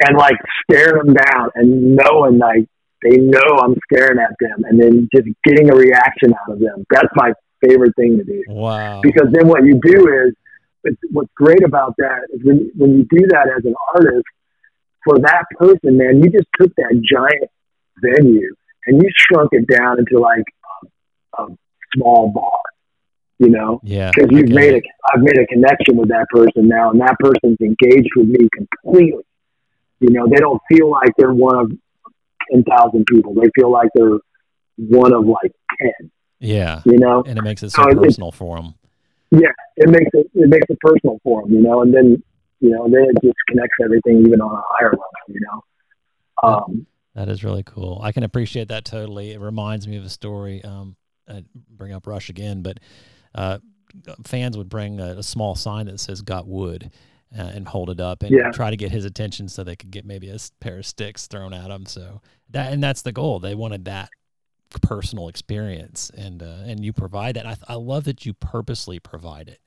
[0.00, 2.66] and like staring them down and knowing like
[3.02, 6.84] they know I'm staring at them and then just getting a reaction out of them.
[6.90, 7.32] That's my
[7.66, 8.42] favorite thing to do.
[8.48, 9.00] Wow.
[9.02, 10.34] Because then what you do is,
[11.10, 14.24] what's great about that is when, when you do that as an artist,
[15.04, 17.50] for that person, man, you just took that giant
[18.02, 18.54] venue
[18.86, 20.44] and you shrunk it down into like
[21.38, 21.46] a, a
[21.94, 22.60] small bar,
[23.38, 23.80] you know?
[23.82, 24.10] Yeah.
[24.14, 24.80] Because you've made a,
[25.12, 29.24] I've made a connection with that person now and that person's engaged with me completely.
[30.00, 31.72] You know, they don't feel like they're one of
[32.52, 33.34] 10,000 people.
[33.34, 34.18] They feel like they're
[34.76, 35.52] one of like
[36.00, 36.10] 10.
[36.40, 36.82] Yeah.
[36.84, 37.22] You know?
[37.26, 38.74] And it makes it so, so personal it, for them.
[39.30, 39.52] Yeah.
[39.76, 41.82] It makes it, it makes it personal for them, you know?
[41.82, 42.22] And then,
[42.60, 45.64] you know, then it just connects everything even on a higher level, you know?
[46.42, 48.00] Um, that is really cool.
[48.02, 49.32] I can appreciate that totally.
[49.32, 50.62] It reminds me of a story.
[50.64, 50.96] Um,
[51.28, 52.78] I bring up Rush again, but
[53.34, 53.58] uh,
[54.24, 56.90] fans would bring a, a, small sign that says "Got Wood,"
[57.36, 58.50] uh, and hold it up and yeah.
[58.50, 61.52] try to get his attention so they could get maybe a pair of sticks thrown
[61.52, 61.86] at them.
[61.86, 63.38] So that and that's the goal.
[63.38, 64.10] They wanted that
[64.82, 67.46] personal experience, and uh, and you provide that.
[67.46, 69.60] I, I love that you purposely provide it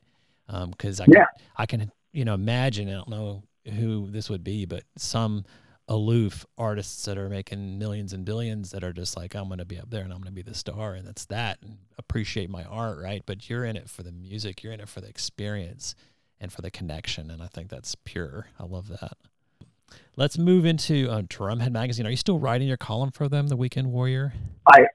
[0.47, 1.25] because um, I yeah.
[1.25, 2.89] can, I can you know imagine.
[2.89, 5.45] I don't know who this would be, but some
[5.89, 9.65] aloof artists that are making millions and billions that are just like I'm going to
[9.65, 12.49] be up there and I'm going to be the star and that's that and appreciate
[12.49, 13.21] my art, right?
[13.25, 15.93] But you're in it for the music, you're in it for the experience
[16.39, 17.29] and for the connection.
[17.31, 18.47] And I think that's pure.
[18.59, 19.17] I love that.
[20.15, 22.05] Let's move into uh, Drumhead Magazine.
[22.05, 24.33] Are you still writing your column for them, The Weekend Warrior?
[24.67, 24.85] I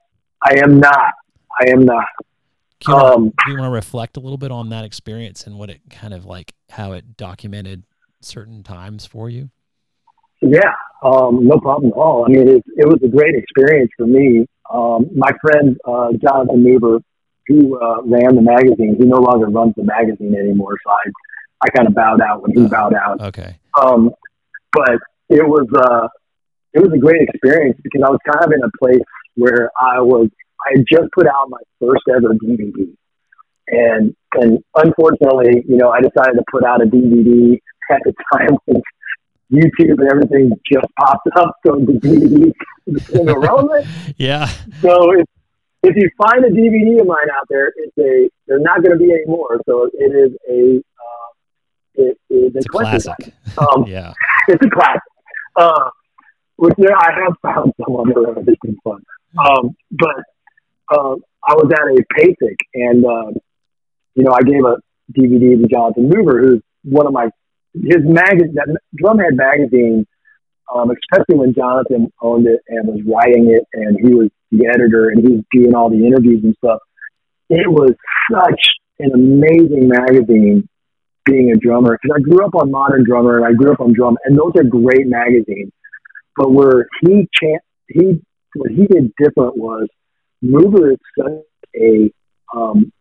[0.43, 1.13] I am not.
[1.59, 2.05] I am not.
[2.87, 5.69] You um, do you want to reflect a little bit on that experience and what
[5.69, 7.83] it kind of like, how it documented
[8.21, 9.49] certain times for you?
[10.41, 10.71] Yeah,
[11.03, 12.23] um, no problem at all.
[12.25, 14.45] I mean, it, it was a great experience for me.
[14.71, 16.99] Um, my friend uh, Jonathan Mover,
[17.47, 20.77] who uh, ran the magazine, he no longer runs the magazine anymore.
[20.85, 21.11] So I
[21.61, 23.21] I kind of bowed out when he bowed out.
[23.21, 23.57] Okay.
[23.81, 24.11] Um,
[24.71, 26.07] but it was uh,
[26.73, 29.03] it was a great experience because I was kind of in a place
[29.35, 30.29] where I was
[30.65, 32.95] I had just put out my first ever DVD,
[33.67, 37.59] and and unfortunately, you know, I decided to put out a DVD
[37.91, 38.81] at the time when
[39.51, 42.53] YouTube and everything just popped up, so the DVD
[42.91, 43.87] became irrelevant.
[44.17, 44.47] yeah.
[44.81, 45.25] So if
[45.81, 49.03] if you find a DVD of mine out there, it's a they're not going to
[49.03, 49.59] be anymore.
[49.65, 50.83] So it is a
[51.99, 53.33] it is a, a classic.
[53.57, 54.13] Um, yeah,
[54.47, 55.01] it's a classic.
[55.55, 55.89] Uh,
[56.55, 59.03] which there, I have found some on there that have been fun.
[59.37, 60.23] Um, but
[60.91, 61.15] uh,
[61.47, 63.39] I was at a PASIC, and uh,
[64.15, 64.77] you know, I gave a
[65.11, 67.29] DVD to Jonathan Mover, who's one of my
[67.73, 70.05] his magazine, that Drumhead magazine.
[70.73, 75.09] Um, especially when Jonathan owned it and was writing it, and he was the editor,
[75.09, 76.77] and he was doing all the interviews and stuff.
[77.49, 77.95] It was
[78.31, 78.61] such
[78.99, 80.69] an amazing magazine
[81.29, 83.93] being a drummer because I grew up on Modern Drummer and I grew up on
[83.93, 85.71] Drum, and those are great magazines.
[86.35, 88.21] But where he chant, he
[88.55, 89.87] what he did different was
[90.41, 91.43] Mover is such
[91.75, 92.11] a
[92.55, 92.91] um,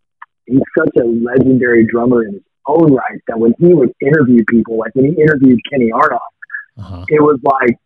[0.46, 4.78] he's such a legendary drummer in his own right that when he would interview people,
[4.78, 6.18] like when he interviewed Kenny Aronoff,
[6.78, 7.04] uh-huh.
[7.08, 7.78] it was like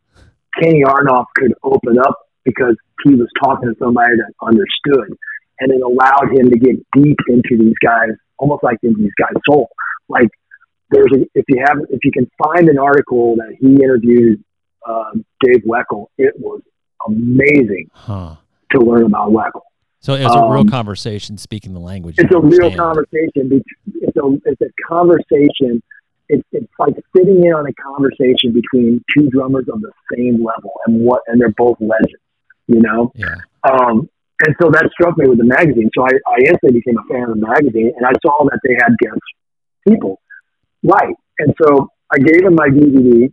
[0.61, 5.17] Kenny Aronoff could open up because he was talking to somebody that understood,
[5.61, 9.41] and it allowed him to get deep into these guys, almost like into these guys'
[9.49, 9.69] soul
[10.13, 10.29] like
[10.91, 14.45] there's a, if you have if you can find an article that he interviewed
[14.87, 16.61] uh, Dave Weckl, it was
[17.07, 18.37] amazing huh.
[18.71, 19.63] to learn about Weckl.
[20.01, 22.17] So it's a real um, conversation, speaking the language.
[22.19, 23.63] It's a real conversation.
[24.01, 25.83] It's a it's a conversation.
[26.29, 30.73] It's, it's like sitting in on a conversation between two drummers of the same level,
[30.87, 32.23] and what and they're both legends.
[32.67, 33.13] You know.
[33.15, 33.37] Yeah.
[33.63, 34.09] Um,
[34.45, 35.89] and so that struck me with the magazine.
[35.97, 38.75] So I, I instantly became a fan of the magazine, and I saw that they
[38.75, 39.23] had guests
[39.87, 40.21] people.
[40.83, 41.15] Right.
[41.39, 43.33] And so I gave him my DVD,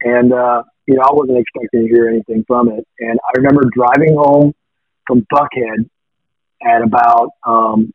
[0.00, 2.86] and uh, you know I wasn't expecting to hear anything from it.
[2.98, 4.54] And I remember driving home
[5.06, 5.88] from Buckhead
[6.66, 7.92] at about um,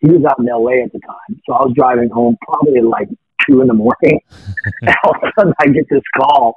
[0.00, 0.82] he was out in L.A.
[0.84, 3.08] at the time, so I was driving home probably at like
[3.46, 4.20] two in the morning,
[4.82, 6.56] and all of a sudden I get this call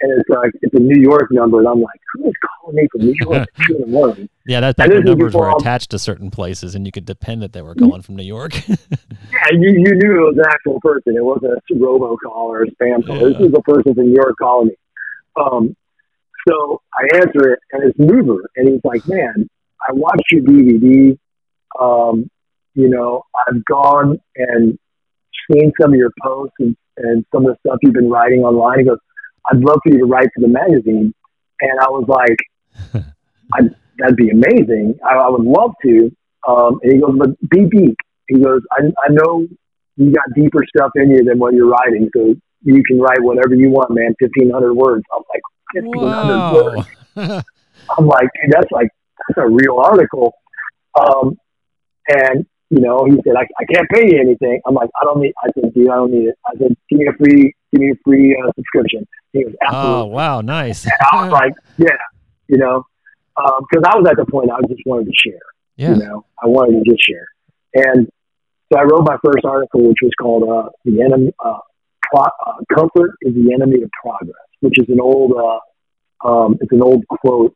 [0.00, 2.88] and it's like it's a New York number, and I'm like, who is calling me
[2.92, 4.28] from New York at two in the morning?
[4.46, 7.52] Yeah, that's back when numbers were attached to certain places, and you could depend that
[7.52, 8.54] they were calling from New York.
[8.68, 8.76] yeah,
[9.52, 11.16] you, you knew it was an actual person.
[11.16, 13.16] It wasn't a robocall or a spam call.
[13.16, 13.38] Yeah.
[13.38, 14.74] This is a person from New York calling me.
[15.36, 15.76] Um,
[16.48, 19.48] so I answer it, and it's Mover, and he's like, "Man,
[19.88, 21.18] I watched your DVD.
[21.80, 22.30] Um,
[22.74, 24.78] you know, I've gone and
[25.50, 28.80] seen some of your posts and, and some of the stuff you've been writing online."
[28.80, 28.98] He goes
[29.50, 31.14] I'd love for you to write for the magazine.
[31.60, 33.02] And I was like,
[33.98, 34.98] that'd be amazing.
[35.08, 36.14] I, I would love to.
[36.46, 37.96] Um, and he goes, but be deep.
[38.28, 39.46] He goes, I, I know
[39.96, 42.08] you got deeper stuff in you than what you're writing.
[42.14, 44.14] So you can write whatever you want, man.
[44.20, 45.04] 1500 words.
[45.14, 45.42] I'm like,
[45.74, 47.44] 1500 words.
[47.98, 48.88] I'm like, dude, that's like,
[49.28, 50.34] that's a real article.
[50.98, 51.38] Um,
[52.08, 54.60] and you know, he said, I, I can't pay you anything.
[54.66, 56.34] I'm like, I don't need, I said, dude, I don't need it.
[56.46, 59.06] I said, give me a free, give me a free uh, subscription.
[59.36, 59.92] He was absolutely.
[59.92, 60.40] Oh, wow.
[60.40, 60.84] Nice.
[60.84, 61.88] and I was like, yeah,
[62.48, 62.86] you know,
[63.36, 65.40] because um, I was at the point I just wanted to share.
[65.76, 65.90] Yeah.
[65.90, 67.26] You know, I wanted to just share.
[67.74, 68.08] And
[68.72, 71.58] so I wrote my first article, which was called, uh, the enemy, uh,
[72.02, 76.72] pro- uh, comfort is the enemy of progress, which is an old, uh, um, it's
[76.72, 77.54] an old quote,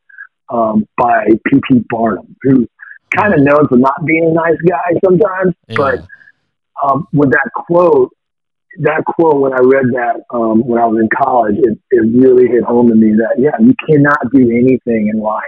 [0.50, 1.84] um, by P.T.
[1.88, 2.68] Barnum, who's
[3.16, 5.54] kind of known for not being a nice guy sometimes.
[5.68, 5.76] Yeah.
[5.76, 6.06] But
[6.84, 8.10] um, with that quote,
[8.78, 12.48] that quote when I read that um, when I was in college, it, it really
[12.48, 15.42] hit home to me that yeah, you cannot do anything in life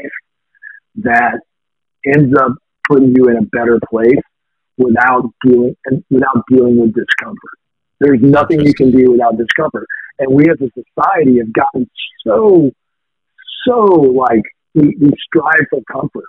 [0.97, 1.41] that
[2.05, 2.53] ends up
[2.89, 4.23] putting you in a better place
[4.77, 5.77] without dealing
[6.11, 7.59] without dealing with discomfort.
[8.01, 9.87] There's nothing you can do without discomfort.
[10.19, 11.89] And we as a society have gotten
[12.27, 12.71] so,
[13.67, 14.43] so like
[14.75, 16.25] we, we strive for comfort.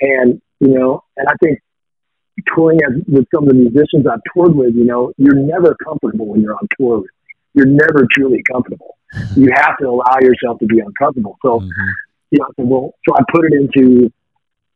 [0.00, 1.60] And, you know, and I think
[2.54, 6.26] touring as, with some of the musicians I've toured with, you know, you're never comfortable
[6.26, 7.10] when you're on tour with
[7.54, 8.96] You're never truly comfortable.
[9.36, 11.38] You have to allow yourself to be uncomfortable.
[11.42, 11.88] So, mm-hmm.
[12.30, 14.12] you know, so, well, so I put it into,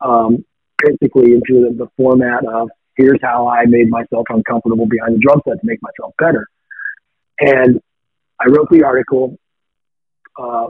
[0.01, 0.45] um,
[0.79, 5.41] basically into the, the format of here's how I made myself uncomfortable behind the drum
[5.47, 6.47] set to make myself better.
[7.41, 7.81] And
[8.41, 9.39] I wrote the article.
[10.39, 10.67] Uh,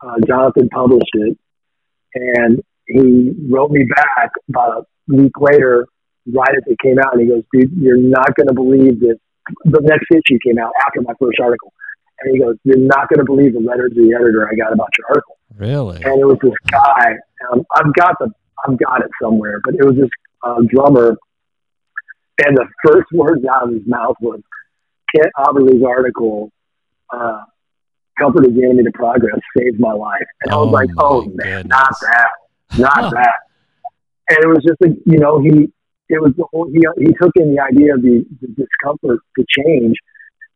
[0.00, 1.38] uh, Jonathan published it,
[2.14, 5.88] and he wrote me back about a week later,
[6.32, 9.16] right as it came out, and he goes, "Dude, you're not going to believe this."
[9.64, 11.72] The next issue came out after my first article,
[12.20, 14.72] and he goes, "You're not going to believe the letter to the editor I got
[14.72, 16.02] about your article." Really?
[16.02, 17.16] And it was this guy.
[17.52, 18.30] Um, I've got the
[18.66, 20.10] I've got it somewhere, but it was this
[20.42, 21.16] uh, drummer,
[22.44, 24.40] and the first words out of his mouth was
[25.14, 26.50] Kent Aberle's article.
[27.12, 27.40] Uh,
[28.18, 30.26] Comfort is the enemy to progress saved my life.
[30.42, 31.66] And I was oh like, oh man, goodness.
[31.66, 32.28] not that,
[32.78, 33.34] not that.
[34.30, 35.68] And it was just like, you know, he,
[36.14, 39.44] it was the whole, he, he took in the idea of the, the discomfort to
[39.50, 39.96] change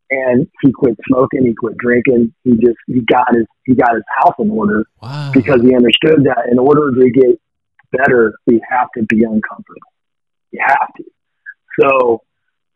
[0.09, 2.33] and he quit smoking, he quit drinking.
[2.43, 5.31] He just, he got his, he got his house in order wow.
[5.33, 7.39] because he understood that in order to get
[7.91, 9.93] better, we have to be uncomfortable.
[10.51, 11.03] You have to.
[11.79, 12.21] So,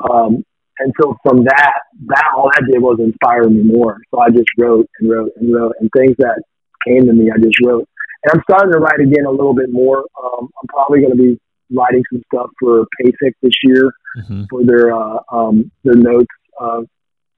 [0.10, 0.44] um,
[0.80, 1.74] and so from that,
[2.08, 3.98] that all that did was inspire me more.
[4.12, 6.42] So I just wrote and wrote and wrote, and things that
[6.86, 7.88] came to me, I just wrote.
[8.24, 10.00] And I'm starting to write again a little bit more.
[10.22, 11.40] Um, I'm probably going to be
[11.74, 14.44] writing some stuff for PASIC this year mm-hmm.
[14.50, 16.28] for their uh, um, their notes.
[16.60, 16.82] Uh,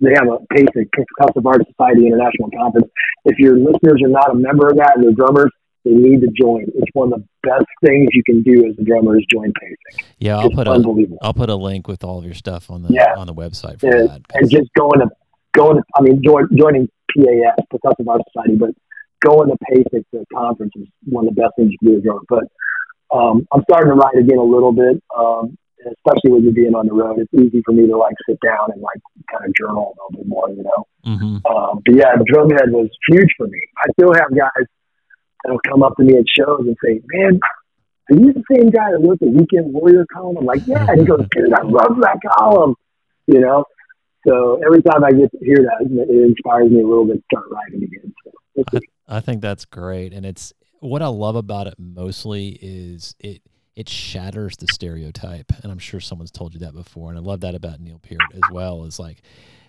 [0.02, 2.92] they have a PASIC, Percussive Artist Society International Conference.
[3.26, 5.52] If your listeners are not a member of that and they're drummers,
[5.86, 6.64] they need to join.
[6.76, 10.06] It's one of the best things you can do as a drummer is join PASIC.
[10.20, 12.84] Yeah, I'll it's put a I'll put a link with all of your stuff on
[12.84, 13.14] the yeah.
[13.16, 14.22] on the website for and, that.
[14.34, 15.10] And just going to
[15.56, 18.72] going, to, I mean, join, joining PAS, Percussive Art Society, but
[19.26, 22.02] going to PASIC the conference is one of the best things you can do as
[22.02, 22.22] a drummer.
[22.30, 22.44] But
[23.14, 26.88] um, I'm starting to write again a little bit, um, especially with you being on
[26.88, 27.20] the road.
[27.20, 29.00] It's easy for me to like sit down and like
[29.32, 30.88] kind of journal a little bit more, you know.
[31.06, 31.46] Mm-hmm.
[31.46, 33.62] Um, but yeah, the Drumhead was huge for me.
[33.84, 34.66] I still have guys
[35.44, 37.40] that'll come up to me at shows and say, "Man,
[38.10, 41.02] are you the same guy that wrote the Weekend Warrior column?" I'm like, "Yeah." And
[41.02, 42.76] he goes, "Dude, I love that column,"
[43.28, 43.66] you know.
[44.28, 47.24] So every time I get to hear that, it inspires me a little bit to
[47.32, 48.14] start writing again.
[48.24, 50.52] So I, I think that's great, and it's
[50.86, 53.42] what I love about it mostly is it
[53.76, 57.42] it shatters the stereotype, and I'm sure someone's told you that before, and I love
[57.42, 58.86] that about Neil Peart as well.
[58.86, 59.22] Is like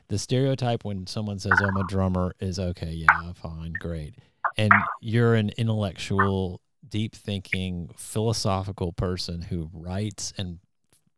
[0.09, 4.15] the stereotype when someone says I'm a drummer is okay, yeah, fine, great
[4.57, 10.59] and you're an intellectual, deep thinking, philosophical person who writes and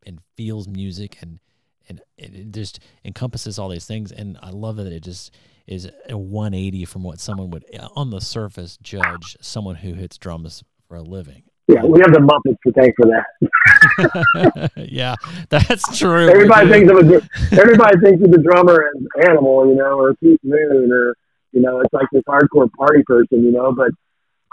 [0.06, 1.40] and feels music and
[1.88, 4.12] and it just encompasses all these things.
[4.12, 5.34] And I love that it just
[5.68, 10.64] is a 180 from what someone would on the surface judge someone who hits drums
[10.88, 11.42] for a living.
[11.68, 14.70] Yeah, we have the Muppets to thank for that.
[14.90, 15.14] yeah,
[15.50, 16.26] that's true.
[16.28, 20.40] Everybody thinks of a everybody thinks of the drummer as animal, you know, or Keith
[20.42, 21.14] Moon or
[21.52, 23.72] you know, it's like this hardcore party person, you know.
[23.72, 23.90] But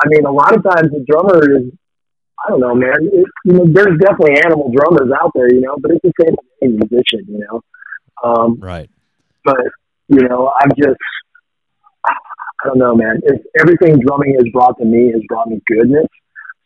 [0.03, 1.71] I mean, a lot of times the drummer is,
[2.45, 2.95] I don't know, man.
[3.01, 6.75] It, you know, there's definitely animal drummers out there, you know, but it's the same
[6.75, 7.61] musician, you know.
[8.23, 8.89] Um, right.
[9.43, 9.67] But
[10.07, 10.99] you know, I'm just,
[12.05, 13.21] I don't know, man.
[13.23, 16.07] It's, everything drumming has brought to me has brought me goodness.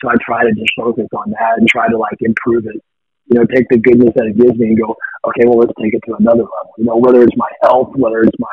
[0.01, 2.81] So I try to just focus on that and try to like improve it.
[3.27, 4.95] You know, take the goodness that it gives me and go,
[5.27, 6.73] okay, well, let's take it to another level.
[6.77, 8.47] You know, whether it's my health, whether it's my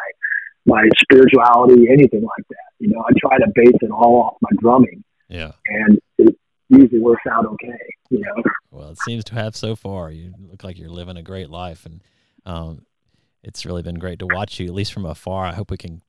[0.67, 2.67] my spirituality, anything like that.
[2.81, 5.03] You know, I try to base it all off my drumming.
[5.29, 5.53] Yeah.
[5.67, 6.37] And it
[6.69, 7.79] usually works out okay,
[8.11, 8.43] you know.
[8.71, 10.11] Well, it seems to have so far.
[10.11, 12.03] You look like you're living a great life and
[12.45, 12.86] um,
[13.47, 15.47] it's really been great to watch you, at least from afar.
[15.47, 16.03] I hope we can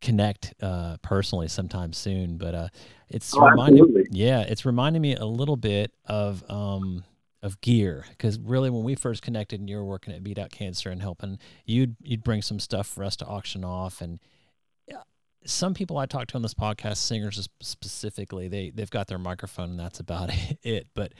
[0.00, 2.38] connect uh, personally sometime soon.
[2.38, 2.68] But uh,
[3.08, 7.04] it's oh, reminding, yeah, it's reminding me a little bit of um,
[7.42, 10.50] of gear because really when we first connected and you were working at beat out
[10.50, 14.20] cancer and helping you'd you'd bring some stuff for us to auction off and
[15.44, 19.70] some people i talk to on this podcast singers specifically they they've got their microphone
[19.70, 20.30] and that's about
[20.62, 21.12] it but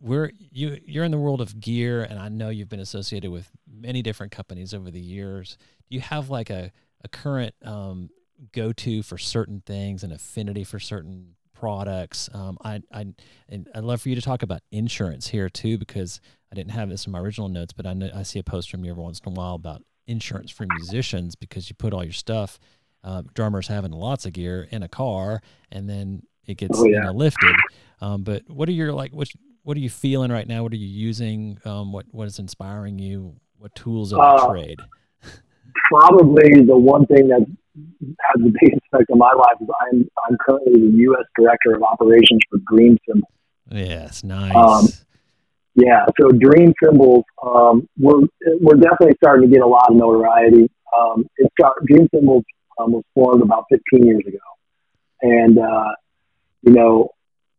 [0.00, 3.50] we're you you're in the world of gear and i know you've been associated with
[3.70, 5.56] many different companies over the years
[5.90, 6.70] do you have like a,
[7.02, 8.10] a current um,
[8.52, 12.30] go-to for certain things and affinity for certain products.
[12.32, 13.06] Um, I, I,
[13.48, 16.20] and I'd love for you to talk about insurance here too, because
[16.52, 18.70] I didn't have this in my original notes, but I know I see a post
[18.70, 22.04] from you every once in a while about insurance for musicians because you put all
[22.04, 22.58] your stuff,
[23.04, 26.98] uh, drummers having lots of gear in a car and then it gets oh, yeah.
[26.98, 27.54] you know, lifted.
[28.00, 29.28] Um, but what are your like, what,
[29.68, 30.62] what are you feeling right now?
[30.62, 31.58] What are you using?
[31.66, 33.34] Um, what, what is inspiring you?
[33.58, 34.80] what tools of uh, trade?
[35.90, 40.38] Probably the one thing that has the biggest effect on my life is I'm I'm
[40.38, 41.24] currently the U.S.
[41.38, 43.30] Director of Operations for Dream Cymbals.
[43.70, 44.54] Yes, nice.
[44.54, 44.88] Um,
[45.74, 48.22] yeah, so Dream Cymbals, um, we're
[48.62, 50.70] we're definitely starting to get a lot of notoriety.
[50.98, 52.44] Um, it's got Dream Cymbals
[52.80, 54.38] um, was formed about 15 years ago,
[55.20, 55.90] and uh,
[56.62, 57.10] you know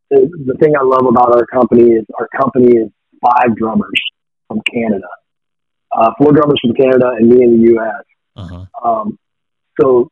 [0.09, 2.89] the, thing I love about our company is our company is
[3.21, 4.01] five drummers
[4.47, 5.07] from Canada,
[5.95, 8.03] uh, four drummers from Canada, and me in the U.S.
[8.35, 8.65] Uh-huh.
[8.83, 9.19] Um,
[9.79, 10.09] so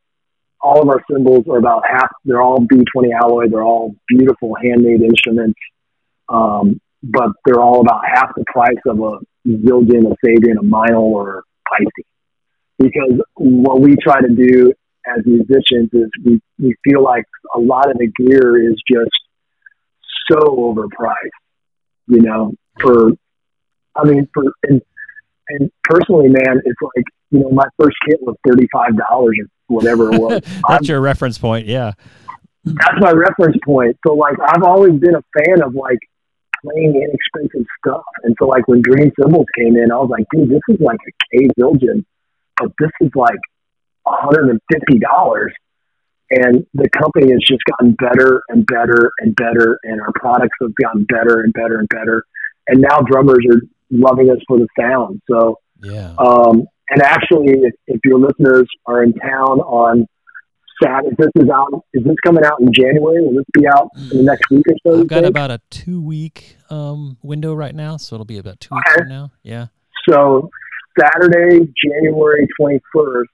[0.60, 2.10] all of our cymbals are about half.
[2.24, 3.48] They're all B20 alloy.
[3.48, 5.58] They're all beautiful handmade instruments,
[6.28, 9.18] um, but they're all about half the price of a
[9.48, 11.42] Zildjian, a Sabian, a Meinl, or a
[11.78, 12.08] Paiste.
[12.78, 14.72] Because what we try to do
[15.06, 17.24] as musicians is we, we feel like
[17.54, 19.10] a lot of the gear is just
[20.30, 21.14] so overpriced,
[22.06, 23.10] you know, for,
[23.96, 24.82] I mean, for, and,
[25.48, 29.32] and personally, man, it's like, you know, my first kit was $35 or
[29.66, 30.40] whatever it was.
[30.44, 31.66] that's I'm, your reference point.
[31.66, 31.92] Yeah.
[32.64, 33.96] That's my reference point.
[34.06, 35.98] So like, I've always been a fan of like
[36.62, 38.04] playing inexpensive stuff.
[38.24, 40.98] And so like when Dream Cymbals came in, I was like, dude, this is like
[41.06, 42.04] a K Zildjian,
[42.58, 43.38] but this is like
[44.06, 44.58] $150
[46.30, 50.74] and the company has just gotten better and better and better and our products have
[50.74, 52.24] gotten better and better and better.
[52.66, 53.60] And now drummers are
[53.90, 55.22] loving us for the sound.
[55.30, 56.14] So yeah.
[56.18, 60.06] um, and actually if, if your listeners are in town on
[60.82, 63.22] Saturday, this is out is this coming out in january?
[63.22, 65.30] Will this be out in the next week or so i've got think?
[65.30, 69.00] about a two week um, window right now so it'll be about two weeks okay.
[69.00, 69.32] from now.
[69.42, 69.66] Yeah.
[70.08, 70.50] So
[70.98, 73.24] saturday january 21st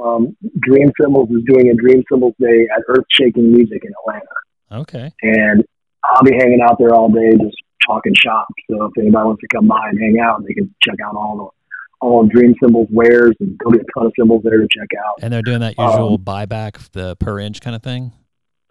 [0.00, 4.82] um, Dream Cymbals is doing a Dream Cymbals Day at Earth Shaking Music in Atlanta.
[4.82, 5.12] Okay.
[5.22, 5.64] And
[6.04, 8.46] I'll be hanging out there all day just talking shop.
[8.70, 11.36] So if anybody wants to come by and hang out, they can check out all
[11.36, 11.56] the
[12.02, 14.88] all of Dream Cymbals wares and go get a ton of cymbals there to check
[14.98, 15.14] out.
[15.22, 18.12] And they're doing that usual um, buyback, the per inch kind of thing.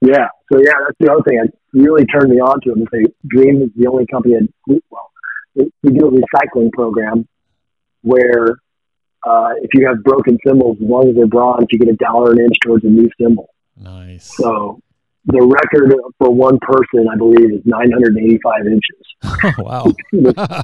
[0.01, 0.28] Yeah.
[0.51, 2.84] So yeah, that's the other thing that really turned me on to them.
[2.84, 5.11] Is they Dream is the only company that well,
[5.55, 7.28] we do a recycling program
[8.01, 8.57] where
[9.26, 12.32] uh, if you have broken cymbals, as long as they're bronze, you get a dollar
[12.32, 13.49] an inch towards a new cymbal.
[13.76, 14.36] Nice.
[14.36, 14.80] So
[15.26, 18.82] the record for one person, I believe, is 985 inches.
[19.57, 19.86] Oh, wow.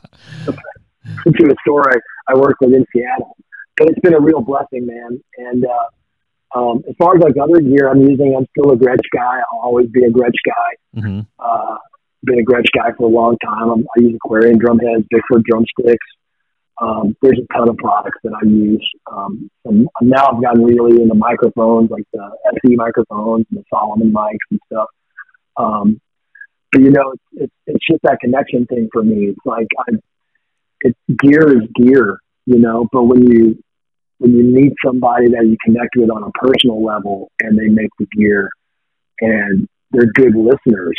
[1.07, 1.97] to a store I,
[2.27, 3.35] I work with in Seattle.
[3.77, 5.21] But it's been a real blessing, man.
[5.37, 9.05] And uh, um, as far as like other gear I'm using, I'm still a Gretsch
[9.15, 9.39] guy.
[9.51, 10.99] I'll always be a Gretsch guy.
[11.01, 11.21] Mm-hmm.
[11.39, 11.77] Uh,
[12.23, 13.69] been a Gretsch guy for a long time.
[13.69, 16.05] I'm, I use Aquarian drum heads, Bickford drumsticks.
[16.81, 18.89] Um, there's a ton of products that I use.
[19.11, 22.31] Um, and now I've gotten really into microphones, like the
[22.63, 24.87] SE microphones and the Solomon mics and stuff.
[25.57, 26.01] Um,
[26.71, 29.25] but you know, it's, it's, just that connection thing for me.
[29.25, 29.97] It's like I,
[30.81, 32.87] it's gear is gear, you know.
[32.91, 33.61] But when you
[34.17, 37.89] when you meet somebody that you connect with on a personal level, and they make
[37.99, 38.49] the gear,
[39.19, 40.97] and they're good listeners,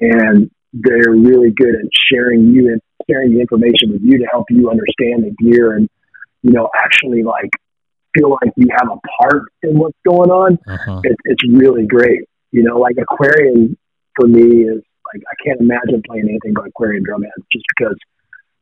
[0.00, 2.78] and they're really good at sharing you
[3.08, 5.88] sharing the information with you to help you understand the gear and
[6.42, 7.50] you know actually like
[8.16, 10.58] feel like you have a part in what's going on.
[10.66, 11.00] Uh-huh.
[11.04, 12.22] It, it's really great.
[12.50, 13.76] You know, like Aquarian
[14.16, 14.82] for me is
[15.12, 17.96] like I can't imagine playing anything but Aquarian drum heads just because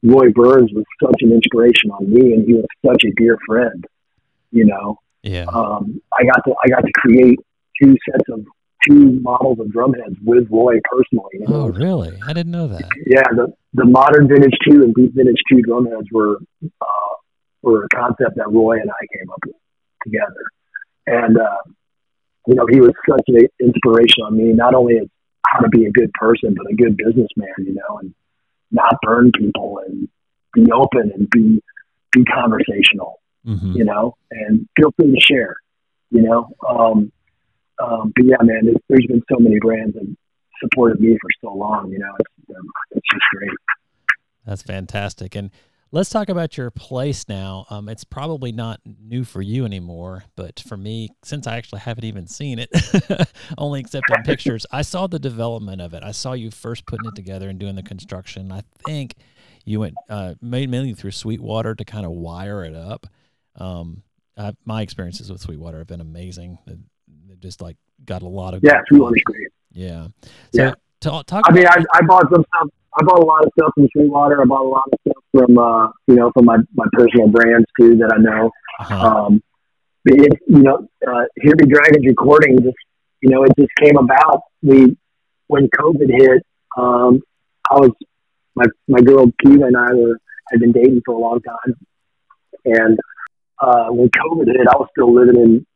[0.02, 3.84] Roy Burns was such an inspiration on me and he was such a dear friend.
[4.50, 5.44] You know, yeah.
[5.52, 7.38] Um, I got to I got to create
[7.80, 8.44] two sets of
[8.86, 11.30] two models of drumheads with Roy personally.
[11.34, 11.54] You know?
[11.54, 12.18] Oh, really?
[12.26, 12.88] I didn't know that.
[13.06, 17.14] Yeah, the the modern vintage two and deep vintage two drumheads were uh,
[17.62, 19.56] were a concept that Roy and I came up with
[20.04, 20.44] together,
[21.06, 21.72] and uh,
[22.46, 25.08] you know he was such an inspiration on me, not only as
[25.46, 27.54] how to be a good person, but a good businessman.
[27.58, 28.14] You know, and
[28.70, 30.08] not burn people and
[30.52, 31.62] be open and be
[32.12, 33.20] be conversational.
[33.46, 33.72] Mm-hmm.
[33.72, 35.56] You know, and feel free to share.
[36.10, 37.12] You know, um,
[37.82, 40.16] um, but yeah, man, there's, there's been so many brands that
[40.62, 41.90] supported me for so long.
[41.90, 43.50] You know, it's, um, it's just great.
[44.46, 45.34] That's fantastic.
[45.34, 45.50] And
[45.92, 47.66] let's talk about your place now.
[47.68, 52.04] Um, it's probably not new for you anymore, but for me, since I actually haven't
[52.04, 52.70] even seen it,
[53.58, 56.02] only except in pictures, I saw the development of it.
[56.02, 58.52] I saw you first putting it together and doing the construction.
[58.52, 59.14] I think
[59.64, 63.06] you went uh, mainly through Sweetwater to kind of wire it up.
[63.56, 64.02] Um,
[64.36, 66.58] I, my experiences with Sweetwater have been amazing
[67.40, 69.48] just like got a lot of yeah, Sweetwater's great.
[69.72, 70.08] Yeah.
[70.52, 70.74] So yeah.
[71.00, 72.68] Talk, talk I mean, I, I bought some stuff.
[72.98, 74.40] I bought a lot of stuff from Sweetwater.
[74.40, 77.66] I bought a lot of stuff from uh, you know from my my personal brands
[77.78, 78.50] too that I know.
[78.80, 79.06] Uh-huh.
[79.06, 79.42] Um,
[80.06, 82.76] it, you know, uh, Here Be Dragons recording just
[83.20, 84.42] you know it just came about.
[84.62, 84.96] We
[85.48, 86.42] when COVID hit,
[86.76, 87.22] um,
[87.70, 87.90] I was
[88.54, 90.18] my my girl Kiva and I were
[90.50, 91.74] had been dating for a long time,
[92.64, 92.98] And
[93.60, 95.66] uh, when COVID hit, I was still living in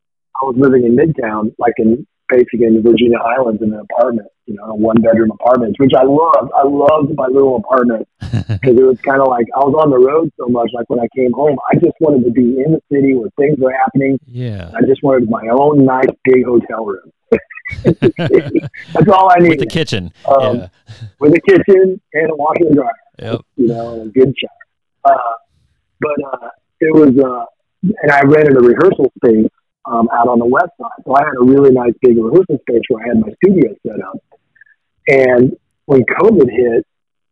[0.43, 4.29] I was living in Midtown, like in basically in the Virginia Highlands in an apartment,
[4.47, 6.51] you know, a one bedroom apartment, which I loved.
[6.57, 9.99] I loved my little apartment because it was kind of like I was on the
[9.99, 10.71] road so much.
[10.73, 13.59] Like when I came home, I just wanted to be in the city where things
[13.59, 14.19] were happening.
[14.27, 14.71] Yeah.
[14.75, 17.13] I just wanted my own nice big hotel room.
[17.85, 19.51] That's all I need.
[19.51, 20.13] With the kitchen.
[20.27, 20.69] Um, yeah.
[21.19, 22.91] With a kitchen and a washer and dryer.
[23.19, 23.41] Yep.
[23.57, 24.51] You know, and a good shower.
[25.05, 25.35] Uh,
[26.01, 26.49] but uh,
[26.81, 27.45] it was, uh,
[28.03, 29.51] and I rented a rehearsal space
[29.87, 31.01] um, out on the west side.
[31.05, 34.01] So I had a really nice big rehearsal space where I had my studio set
[34.03, 34.23] up.
[35.09, 35.57] And
[35.87, 36.87] when COVID hit,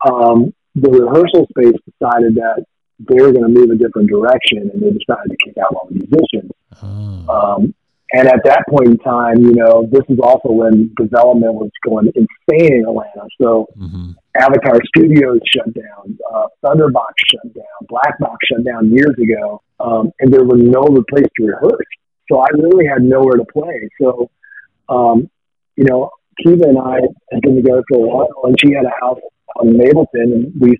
[0.08, 2.64] um, the rehearsal space decided that
[2.98, 5.88] they were going to move a different direction and they decided to kick out all
[5.88, 6.50] the musicians.
[6.82, 7.26] Oh.
[7.28, 7.74] Um,
[8.12, 12.10] and at that point in time, you know, this is also when development was going
[12.14, 13.28] insane in Atlanta.
[13.40, 19.14] So hmm Avatar Studios shut down, uh, Thunderbox shut down, Black Box shut down years
[19.20, 21.86] ago, um, and there was no place to rehearse.
[22.30, 23.88] So I really had nowhere to play.
[24.00, 24.30] So,
[24.88, 25.30] um,
[25.76, 26.10] you know,
[26.42, 27.00] Kiva and I
[27.32, 29.18] had been together for a while, and she had a house
[29.56, 30.78] on Mableton, and we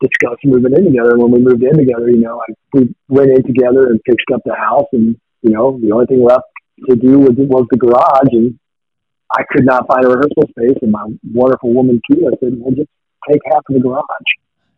[0.00, 1.12] discussed moving in together.
[1.12, 4.26] And when we moved in together, you know, I, we went in together and fixed
[4.32, 6.44] up the house, and you know, the only thing left
[6.88, 8.58] to do was, was the garage, and
[9.32, 10.78] I could not find a rehearsal space.
[10.82, 12.90] And my wonderful woman Kiva said, "Well, just
[13.30, 14.04] take half of the garage."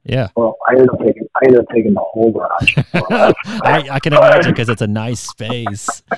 [0.04, 0.28] Yeah.
[0.34, 2.76] Well, I ended up taking I ended up taking the whole garage.
[3.62, 6.02] I, I can imagine because it's a nice space.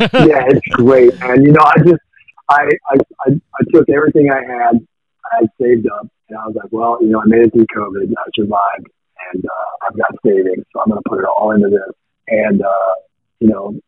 [0.00, 2.02] yeah, it's great, and You know, I just
[2.50, 4.86] I, I I I took everything I had,
[5.32, 7.66] I had saved up, and I was like, well, you know, I made it through
[7.74, 8.88] COVID, I survived,
[9.32, 11.94] and uh, I've got savings, so I'm going to put it all into this.
[12.28, 12.94] And uh,
[13.40, 13.80] you know,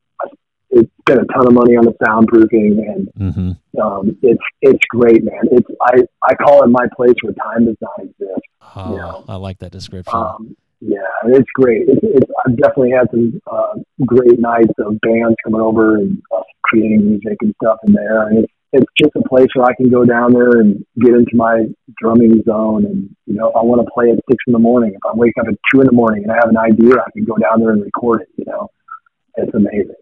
[0.71, 5.25] it spent a ton of money on the soundproofing, and hmm um, it's it's great,
[5.25, 5.43] man.
[5.53, 8.47] It's I I call it my place where time does not exist.
[8.77, 9.35] Oh, Yeah.
[9.35, 10.15] I like that description.
[10.17, 11.89] Um, yeah, it's great.
[11.89, 16.45] It's, it's, I've definitely had some uh, great nights of bands coming over and us
[16.65, 18.29] creating music and stuff in there.
[18.29, 21.35] And it's, it's just a place where I can go down there and get into
[21.35, 21.65] my
[22.03, 22.85] drumming zone.
[22.85, 25.15] And, you know, if I want to play at six in the morning, if I
[25.15, 27.37] wake up at two in the morning and I have an idea, I can go
[27.37, 28.69] down there and record it, you know.
[29.37, 29.95] It's amazing.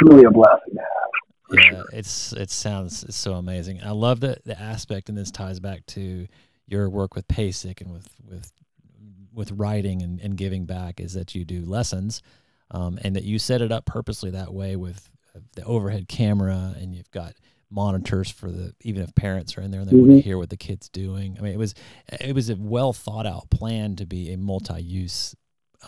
[0.00, 1.10] It's, it's truly a blessing to have.
[1.52, 1.84] Yeah, sure.
[1.92, 3.80] it's it sounds it's so amazing.
[3.82, 6.26] I love the the aspect, and this ties back to
[6.66, 8.52] your work with PASIC and with with
[9.32, 11.00] with writing and, and giving back.
[11.00, 12.22] Is that you do lessons,
[12.70, 16.74] um, and that you set it up purposely that way with uh, the overhead camera,
[16.78, 17.34] and you've got
[17.70, 20.50] monitors for the even if parents are in there and they want to hear what
[20.50, 21.36] the kid's doing.
[21.38, 21.74] I mean, it was
[22.20, 25.34] it was a well thought out plan to be a multi use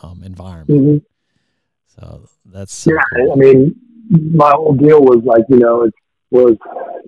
[0.03, 0.69] um, environment.
[0.83, 1.05] Mhm.
[1.87, 3.33] So that's so Yeah, cool.
[3.33, 3.81] I mean,
[4.11, 5.95] my whole deal was like, you know, it
[6.31, 6.57] was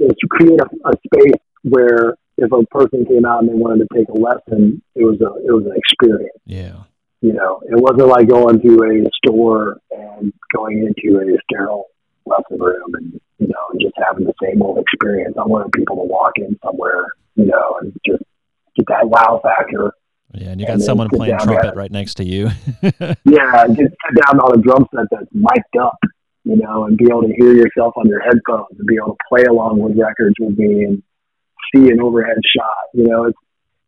[0.00, 3.86] is to create a, a space where if a person came out and they wanted
[3.88, 6.38] to take a lesson, it was a it was an experience.
[6.46, 6.82] yeah.
[7.20, 11.86] You know, it wasn't like going to a store and going into a sterile
[12.26, 15.34] lesson room and you know and just having the same old experience.
[15.38, 17.04] I wanted people to walk in somewhere,
[17.36, 18.22] you know, and just
[18.76, 19.94] get that wow factor.
[20.34, 21.72] Yeah, and you got And someone playing trumpet there.
[21.74, 22.50] right next to you.
[22.82, 25.96] Yeah, just sit down on a drum set that's mic'd up,
[26.44, 29.24] you know, and be able to hear yourself on your headphones and be able to
[29.28, 31.02] play along with records with me and
[31.74, 32.84] see an overhead shot.
[32.92, 33.38] You know, it's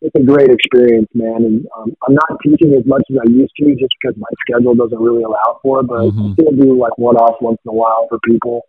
[0.03, 1.45] it's a great experience, man.
[1.45, 4.75] And um, I'm not teaching as much as I used to, just because my schedule
[4.75, 5.87] doesn't really allow for it.
[5.87, 6.33] But I Mhm.
[6.35, 8.63] still do like one off once in a while for people.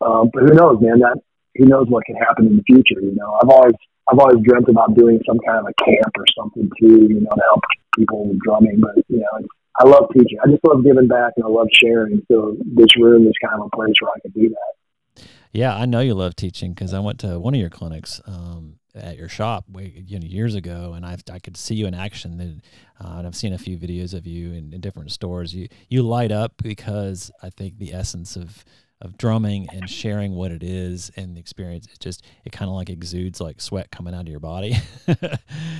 [0.00, 1.00] Um, but who knows, man?
[1.00, 1.18] That
[1.56, 3.00] who knows what can happen in the future?
[3.00, 3.74] You know, I've always
[4.10, 7.06] I've always dreamt about doing some kind of a camp or something too.
[7.08, 7.60] You know, to help
[7.96, 8.80] people with drumming.
[8.80, 9.48] But you know, it's,
[9.78, 10.38] I love teaching.
[10.42, 12.22] I just love giving back and I love sharing.
[12.30, 15.24] So this room is kind of a place where I can do that.
[15.52, 18.78] yeah, I know you love teaching because I went to one of your clinics um,
[18.94, 21.94] at your shop way, you know, years ago, and I I could see you in
[21.94, 22.40] action.
[22.40, 22.62] And,
[23.00, 25.54] uh, and I've seen a few videos of you in, in different stores.
[25.54, 28.64] You you light up because I think the essence of
[29.00, 32.74] of drumming and sharing what it is and the experience it just it kind of
[32.74, 34.76] like exudes like sweat coming out of your body.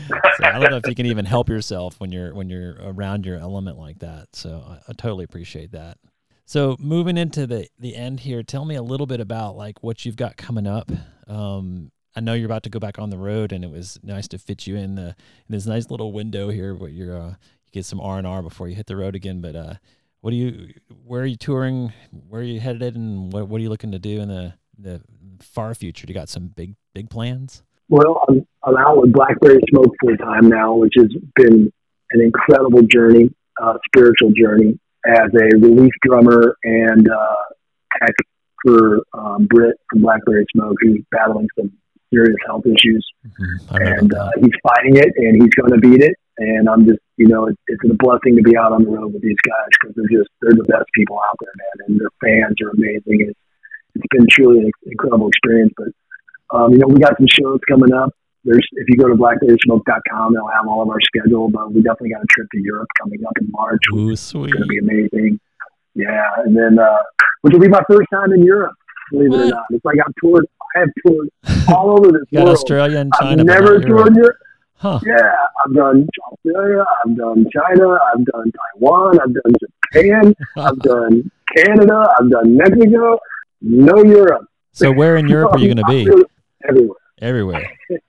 [0.08, 3.26] So i don't know if you can even help yourself when you're when you're around
[3.26, 4.34] your element like that.
[4.34, 5.98] So i, I totally appreciate that.
[6.46, 10.04] So moving into the the end here tell me a little bit about like what
[10.04, 10.90] you've got coming up.
[11.26, 14.26] Um I know you're about to go back on the road, and it was nice
[14.28, 17.70] to fit you in the in this nice little window here where you're uh, you
[17.72, 19.40] get some R and R before you hit the road again.
[19.40, 19.74] But uh,
[20.20, 21.92] what do you where are you touring?
[22.28, 22.96] Where are you headed?
[22.96, 25.02] And what, what are you looking to do in the the
[25.40, 26.06] far future?
[26.06, 27.62] Do you got some big big plans?
[27.88, 31.72] Well, I'm, I'm out with Blackberry Smoke full time now, which has been
[32.12, 34.78] an incredible journey, uh, spiritual journey.
[35.06, 37.34] As a relief drummer and uh,
[37.98, 38.14] tech
[38.62, 41.72] for um, Brit from Blackberry Smoke, who's battling some
[42.12, 43.06] serious health issues.
[43.24, 46.14] Know and uh, he's fighting it, and he's going to beat it.
[46.40, 49.12] And I'm just, you know, it's, it's a blessing to be out on the road
[49.12, 52.08] with these guys because they're just they're the best people out there, man, and their
[52.16, 53.28] fans are amazing.
[53.28, 53.38] It's
[53.94, 55.72] it's been truly an incredible experience.
[55.76, 55.92] But
[56.56, 58.16] um, you know, we got some shows coming up.
[58.44, 61.50] There's if you go to blackberrysmoke.com, they'll have all of our schedule.
[61.50, 63.82] But we definitely got a trip to Europe coming up in March.
[63.92, 64.44] Ooh, sweet!
[64.44, 65.40] It's going to be amazing.
[65.94, 67.04] Yeah, and then uh,
[67.42, 68.72] which will be my first time in Europe.
[69.12, 69.40] Believe what?
[69.40, 70.46] it or not, it's like I've toured.
[70.74, 71.28] I have toured
[71.68, 72.56] all over this you world.
[72.56, 73.42] Australia and China.
[73.42, 74.36] I've never toured Europe.
[74.80, 74.98] Huh.
[75.04, 75.30] Yeah,
[75.62, 82.08] I've done Australia, I've done China, I've done Taiwan, I've done Japan, I've done Canada,
[82.18, 83.18] I've done Mexico,
[83.60, 84.46] no Europe.
[84.72, 86.08] So where in Europe are you going to be?
[86.66, 86.96] Everywhere.
[87.20, 87.72] Everywhere.
[87.90, 88.04] it's,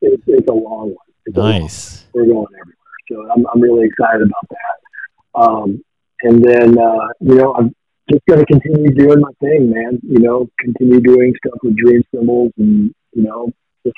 [0.00, 1.06] it's, it's, a long one.
[1.26, 2.06] It's nice.
[2.14, 2.26] Long one.
[2.26, 2.74] We're going everywhere.
[3.10, 5.40] So I'm, I'm really excited about that.
[5.40, 5.84] Um,
[6.22, 7.74] and then, uh, you know, I'm
[8.10, 10.00] just going to continue doing my thing, man.
[10.02, 13.52] You know, continue doing stuff with dream cymbals and, you know,
[13.84, 13.96] just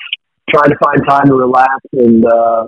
[0.53, 2.67] trying to find time to relax and uh,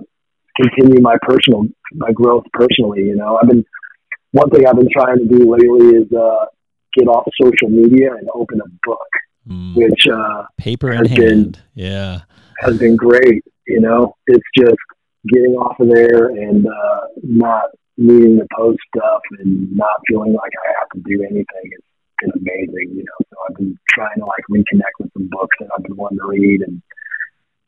[0.62, 1.64] continue my personal
[1.94, 3.04] my growth personally.
[3.04, 3.66] You know, I've been
[4.32, 6.46] one thing I've been trying to do lately is uh,
[6.96, 9.10] get off social media and open a book,
[9.48, 9.76] mm.
[9.76, 12.22] which uh, paper in hand, been, yeah,
[12.60, 13.44] has been great.
[13.68, 14.78] You know, it's just
[15.32, 20.52] getting off of there and uh, not needing to post stuff and not feeling like
[20.66, 21.46] I have to do anything.
[21.46, 21.88] It's
[22.22, 23.26] been amazing, you know.
[23.30, 26.28] So I've been trying to like reconnect with some books that I've been wanting to
[26.28, 26.82] read and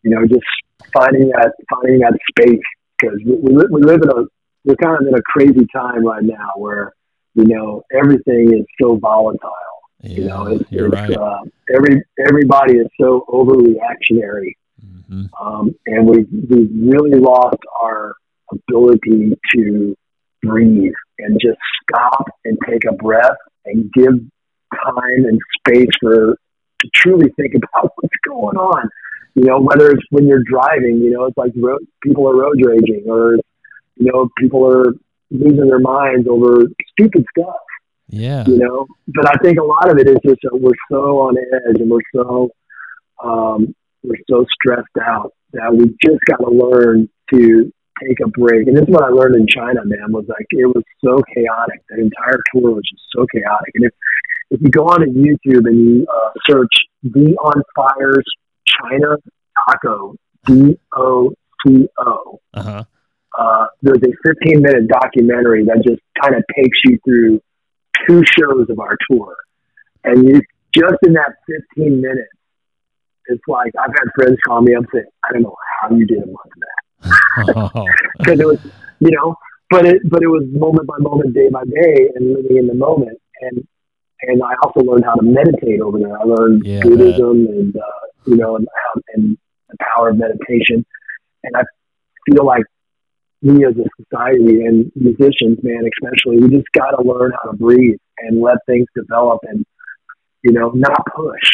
[0.05, 0.45] you know, just
[0.93, 2.61] finding that finding that space
[2.99, 4.23] because we, we, we live in a
[4.63, 6.93] we're kind of in a crazy time right now where
[7.33, 9.51] you know everything is so volatile.
[10.01, 11.17] Yeah, you know, it's, you're it's, right.
[11.17, 11.39] Uh,
[11.75, 14.53] every everybody is so overreactionary,
[14.85, 15.25] mm-hmm.
[15.41, 18.13] um, and we've we've really lost our
[18.51, 19.97] ability to
[20.43, 24.13] breathe and just stop and take a breath and give
[24.85, 26.37] time and space for
[26.81, 28.87] to truly think about what's going on
[29.36, 32.55] you know, whether it's when you're driving, you know, it's like road, people are road
[32.65, 33.36] raging or,
[33.97, 34.93] you know, people are
[35.29, 37.55] losing their minds over stupid stuff.
[38.07, 38.45] Yeah.
[38.47, 41.36] You know, but I think a lot of it is just that we're so on
[41.38, 42.49] edge and we're so,
[43.23, 47.71] um, we're so stressed out that we just got to learn to
[48.03, 48.67] take a break.
[48.67, 51.81] And this is what I learned in China, man, was like, it was so chaotic.
[51.89, 53.71] That entire tour was just so chaotic.
[53.75, 53.91] And if,
[54.51, 56.71] if you go on to YouTube and you uh, search
[57.11, 58.25] Be on Fires
[58.68, 59.18] China
[59.68, 61.34] Taco, D O
[61.66, 62.39] T O.
[62.53, 62.84] Uh-huh.
[63.38, 67.41] Uh, there's a 15 minute documentary that just kind of takes you through
[68.07, 69.36] two shows of our tour.
[70.03, 70.41] And you
[70.74, 71.34] just in that
[71.76, 72.30] 15 minutes,
[73.28, 76.05] it's like I've had friends call me up and say, I don't know how you
[76.05, 77.86] did a month of that.
[78.18, 78.59] Because it was,
[78.99, 79.36] you know,
[79.70, 82.74] but it, but it was moment by moment, day by day, and living in the
[82.74, 83.20] moment.
[83.41, 83.68] And
[84.22, 86.18] and I also learned how to meditate over there.
[86.18, 88.67] I learned yeah, Buddhism and uh, you know, and,
[89.13, 89.38] and
[89.69, 90.86] the power of meditation.
[91.43, 91.63] And I
[92.30, 92.63] feel like
[93.41, 97.57] we as a society and musicians, man, especially, we just got to learn how to
[97.57, 99.65] breathe and let things develop and,
[100.43, 101.51] you know, not push.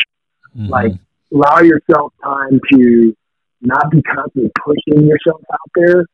[0.55, 0.69] Mm-hmm.
[0.69, 0.91] Like,
[1.33, 3.15] allow yourself time to
[3.61, 6.05] not be constantly pushing yourself out there.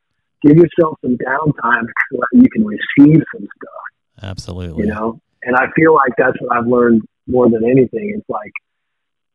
[0.43, 4.23] Give yourself some downtime so that you can receive some stuff.
[4.23, 4.83] Absolutely.
[4.83, 8.13] You know, and I feel like that's what I've learned more than anything.
[8.15, 8.51] It's like,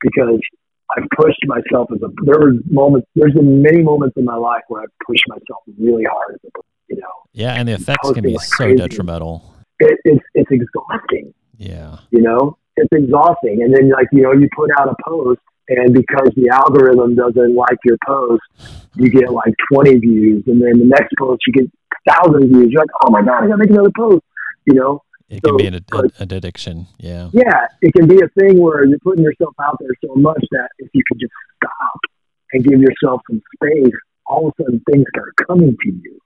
[0.00, 0.40] because
[0.96, 2.08] I've pushed myself as a.
[2.24, 3.08] There were moments.
[3.14, 6.34] There's been many moments in my life where I've pushed myself really hard.
[6.34, 7.08] As a, you know.
[7.32, 8.76] Yeah, and the effects can be like so crazy.
[8.76, 9.54] detrimental.
[9.78, 11.32] It, it's it's exhausting.
[11.56, 11.98] Yeah.
[12.10, 15.94] You know, it's exhausting, and then like you know, you put out a post, and
[15.94, 18.42] because the algorithm doesn't like your post,
[18.96, 21.70] you get like 20 views, and then the next post you get
[22.08, 22.68] thousand views.
[22.70, 24.22] You're like, oh my god, I gotta make another post.
[24.66, 26.86] You know, it so, can be an, an, addiction.
[26.98, 27.30] Yeah.
[27.32, 30.68] Yeah, it can be a thing where you're putting yourself out there so much that
[30.78, 32.00] if you could just stop
[32.52, 33.94] and give yourself some space,
[34.26, 36.18] all of a sudden things start coming to you,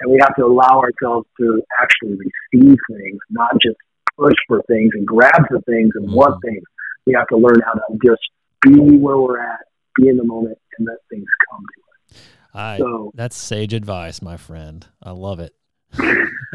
[0.00, 2.16] and we have to allow ourselves to actually
[2.52, 3.76] receive things, not just
[4.18, 6.14] push for things and grab for things and mm-hmm.
[6.14, 6.62] want things.
[7.06, 8.22] We have to learn how to just
[8.62, 9.60] be where we're at,
[9.96, 12.22] be in the moment, and let things come to us.
[12.52, 14.86] I, so, that's sage advice, my friend.
[15.02, 15.54] I love it.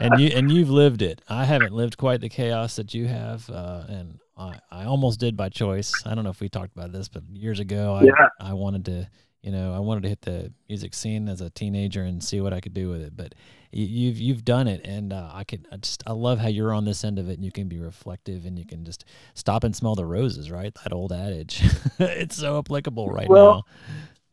[0.00, 1.20] and you and you've lived it.
[1.28, 5.36] I haven't lived quite the chaos that you have, uh, and I, I almost did
[5.36, 5.92] by choice.
[6.04, 8.28] I don't know if we talked about this, but years ago, I yeah.
[8.40, 9.08] I wanted to,
[9.42, 12.52] you know, I wanted to hit the music scene as a teenager and see what
[12.52, 13.16] I could do with it.
[13.16, 13.34] But
[13.70, 16.72] you, have you've done it, and uh, I could I just I love how you're
[16.72, 19.64] on this end of it, and you can be reflective, and you can just stop
[19.64, 20.74] and smell the roses, right?
[20.82, 21.62] That old adage.
[21.98, 23.64] it's so applicable right well,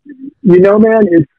[0.05, 0.13] now.
[0.41, 1.31] You know, man, it's,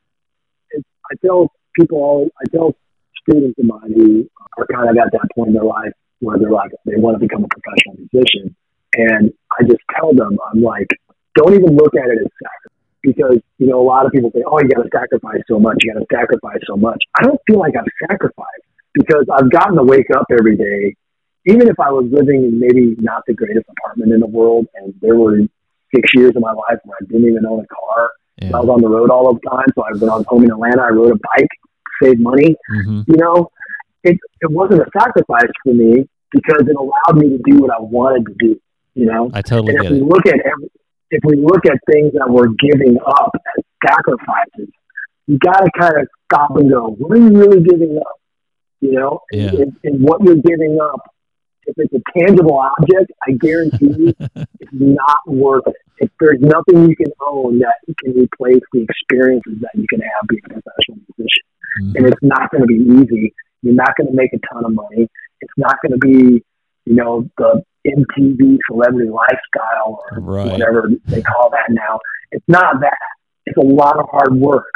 [0.71, 2.77] it's I tell people I tell
[3.23, 6.51] students of mine who are kind of at that point in their life where they're
[6.51, 8.55] like they want to become a professional musician,
[8.95, 10.89] and I just tell them I'm like,
[11.35, 12.81] don't even look at it as sacrifice.
[13.03, 15.79] because you know a lot of people say, "Oh, you got to sacrifice so much.
[15.83, 19.77] You got to sacrifice so much." I don't feel like I've sacrificed because I've gotten
[19.77, 20.95] to wake up every day,
[21.47, 24.95] even if I was living in maybe not the greatest apartment in the world, and
[25.01, 25.39] there were
[25.95, 28.11] six years of my life where I didn't even own a car.
[28.41, 28.57] Yeah.
[28.57, 29.67] I was on the road all the time.
[29.75, 31.49] So I, when I was home in Atlanta, I rode a bike,
[32.03, 32.57] saved money.
[32.73, 33.03] Mm-hmm.
[33.07, 33.51] You know,
[34.05, 37.81] it it wasn't a sacrifice for me because it allowed me to do what I
[37.81, 38.61] wanted to do.
[38.95, 40.05] You know, I totally and get if we it.
[40.05, 40.71] Look at every,
[41.11, 44.73] if we look at things that we're giving up as sacrifices,
[45.27, 48.21] you got to kind of stop and go, what are you really giving up?
[48.81, 49.49] You know, yeah.
[49.49, 51.15] and, and what you're giving up,
[51.67, 55.77] if it's a tangible object, I guarantee you it's not worth it.
[55.99, 60.29] If there's nothing you can own that can replace the experiences that you can have
[60.29, 61.45] being a professional musician,
[61.83, 61.97] mm-hmm.
[61.97, 63.35] and it's not going to be easy.
[63.63, 65.09] You're not going to make a ton of money.
[65.41, 66.43] It's not going to be,
[66.87, 70.53] you know, the MTV celebrity lifestyle or right.
[70.53, 72.01] whatever they call that now.
[72.33, 72.97] It's not that.
[73.47, 74.71] It's a lot of hard work,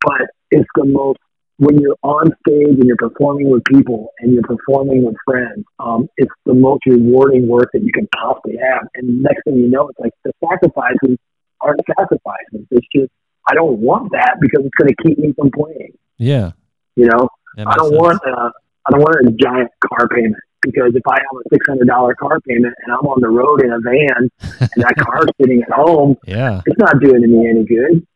[0.00, 1.18] but it's the most
[1.58, 6.08] when you're on stage and you're performing with people and you're performing with friends, um,
[6.16, 8.88] it's the most rewarding work that you can possibly have.
[8.94, 11.18] And next thing you know, it's like the sacrifices
[11.60, 12.66] aren't sacrifices.
[12.70, 13.10] It's just
[13.48, 15.92] I don't want that because it's going to keep me from playing.
[16.18, 16.52] Yeah,
[16.96, 17.28] you know,
[17.58, 18.00] I don't sense.
[18.00, 18.52] want a,
[18.86, 22.14] I don't want a giant car payment because if I have a six hundred dollar
[22.14, 24.30] car payment and I'm on the road in a van
[24.60, 28.06] and that car's sitting at home, yeah, it's not doing me any good.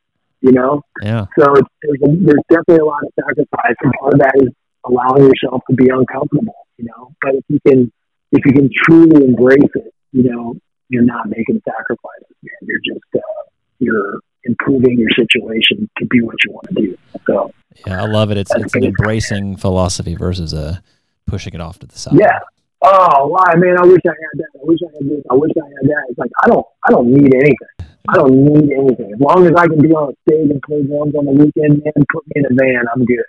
[0.46, 1.26] You know, yeah.
[1.38, 4.48] So it's, there's a, there's definitely a lot of sacrifice, and part of that is
[4.84, 6.54] allowing yourself to be uncomfortable.
[6.78, 7.92] You know, but if you can
[8.30, 10.54] if you can truly embrace it, you know,
[10.88, 12.54] you're not making sacrifices, man.
[12.62, 13.42] You're just uh,
[13.80, 16.98] you're improving your situation to be what you want to do.
[17.26, 17.52] So
[17.84, 18.36] yeah, I love it.
[18.36, 20.80] It's it's an embracing philosophy versus a
[21.26, 22.14] pushing it off to the side.
[22.20, 22.38] Yeah.
[22.82, 23.76] Oh, why, man?
[23.78, 24.52] I wish I had that.
[24.54, 25.24] I wish I had this.
[25.30, 26.02] I wish I had that.
[26.10, 26.66] It's like I don't.
[26.86, 27.88] I don't need anything.
[28.08, 29.12] I don't need anything.
[29.14, 31.82] As long as I can be on a stage and play drums on the weekend,
[31.82, 32.84] man, put me in a van.
[32.94, 33.24] I'm good.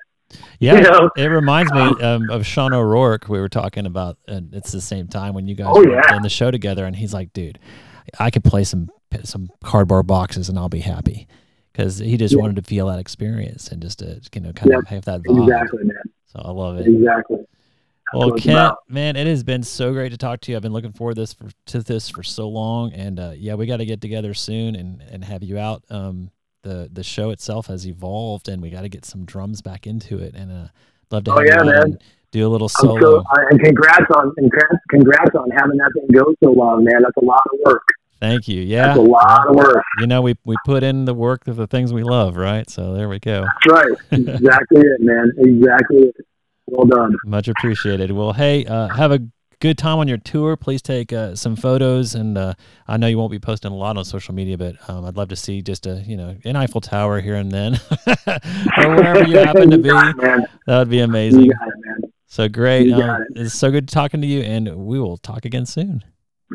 [0.60, 1.10] Yeah, you know?
[1.16, 3.30] it reminds me um, of Sean O'Rourke.
[3.30, 6.16] We were talking about, and it's the same time when you guys oh, were yeah.
[6.16, 7.60] in the show together, and he's like, "Dude,
[8.20, 8.90] I could play some
[9.24, 11.28] some cardboard boxes and I'll be happy,"
[11.72, 12.42] because he just yeah.
[12.42, 14.80] wanted to feel that experience and just to you know kind yeah.
[14.80, 15.44] of have that vibe.
[15.44, 16.04] Exactly, man.
[16.26, 16.88] So I love it.
[16.88, 17.46] Exactly.
[18.14, 20.56] Well, Kent, man, it has been so great to talk to you.
[20.56, 23.56] I've been looking forward to this for, to this for so long, and uh, yeah,
[23.56, 25.84] we got to get together soon and and have you out.
[25.90, 26.32] Um,
[26.62, 30.20] the the show itself has evolved, and we got to get some drums back into
[30.20, 30.68] it, and uh,
[31.12, 31.34] love to.
[31.34, 32.00] Oh yeah, man.
[32.32, 33.00] Do a little solo.
[33.00, 37.02] So, and congrats on congrats, congrats on having that thing go so long, man.
[37.02, 37.84] That's a lot of work.
[38.20, 38.62] Thank you.
[38.62, 39.84] Yeah, that's a lot of work.
[40.00, 42.70] You know, we we put in the work of the things we love, right?
[42.70, 43.46] So there we go.
[43.66, 43.98] That's right.
[44.12, 45.32] Exactly it, man.
[45.38, 46.16] Exactly it.
[46.68, 47.16] Well done.
[47.26, 48.12] Much appreciated.
[48.12, 49.20] Well, hey, uh, have a
[49.60, 50.56] good time on your tour.
[50.58, 52.54] Please take uh, some photos, and uh,
[52.88, 55.30] I know you won't be posting a lot on social media, but um, I'd love
[55.30, 57.76] to see just a you know an Eiffel Tower here and then,
[58.28, 59.90] or wherever you happen to be.
[59.90, 61.52] It, that would be amazing.
[61.52, 62.92] It, so great.
[62.92, 63.42] Um, it.
[63.42, 66.04] It's so good talking to you, and we will talk again soon.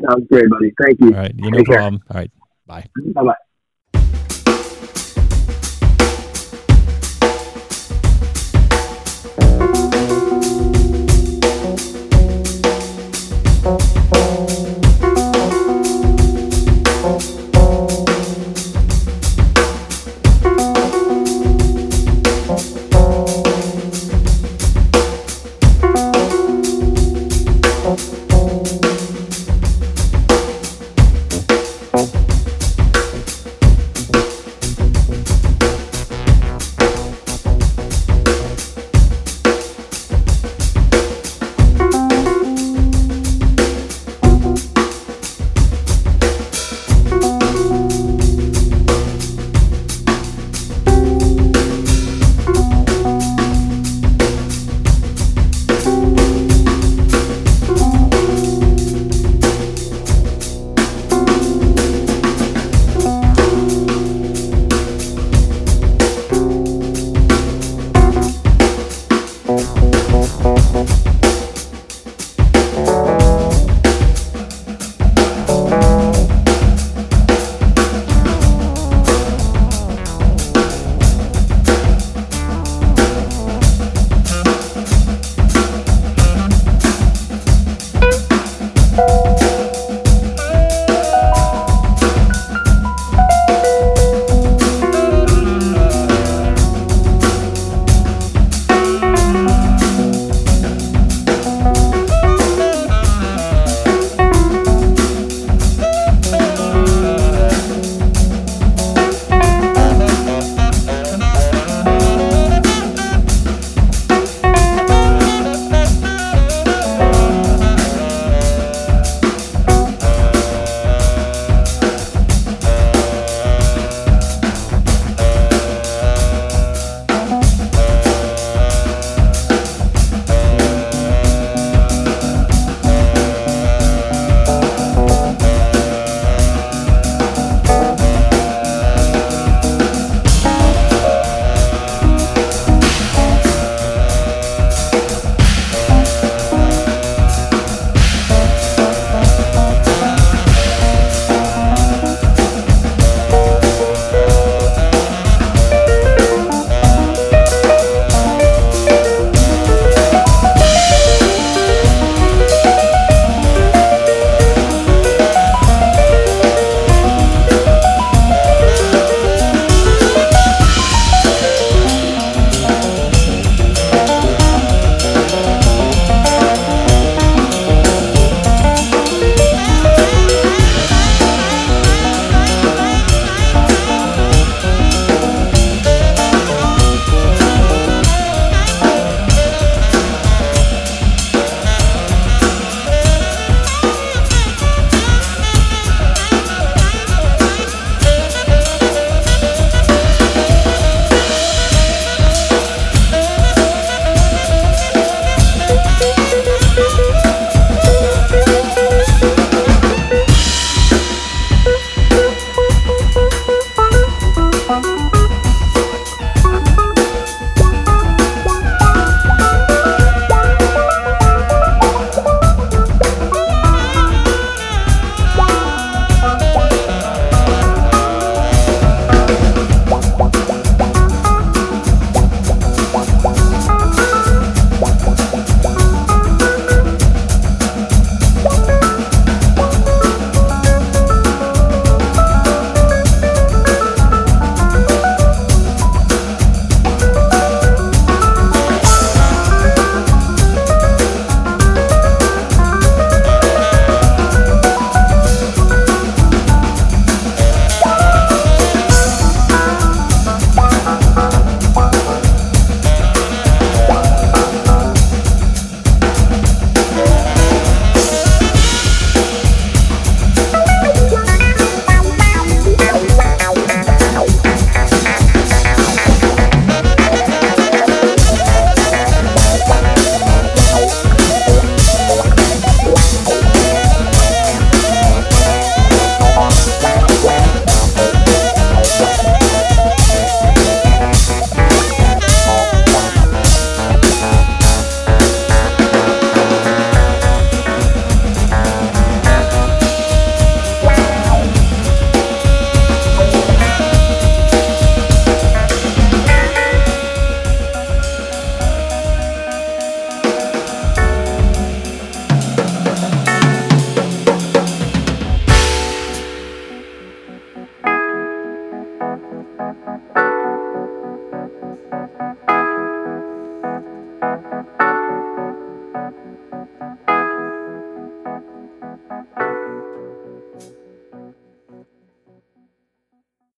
[0.09, 0.73] Sounds great, buddy.
[0.83, 1.09] Thank you.
[1.09, 2.03] All right, you no problem.
[2.11, 2.31] All right,
[2.67, 2.87] bye.
[3.15, 3.35] Bye bye.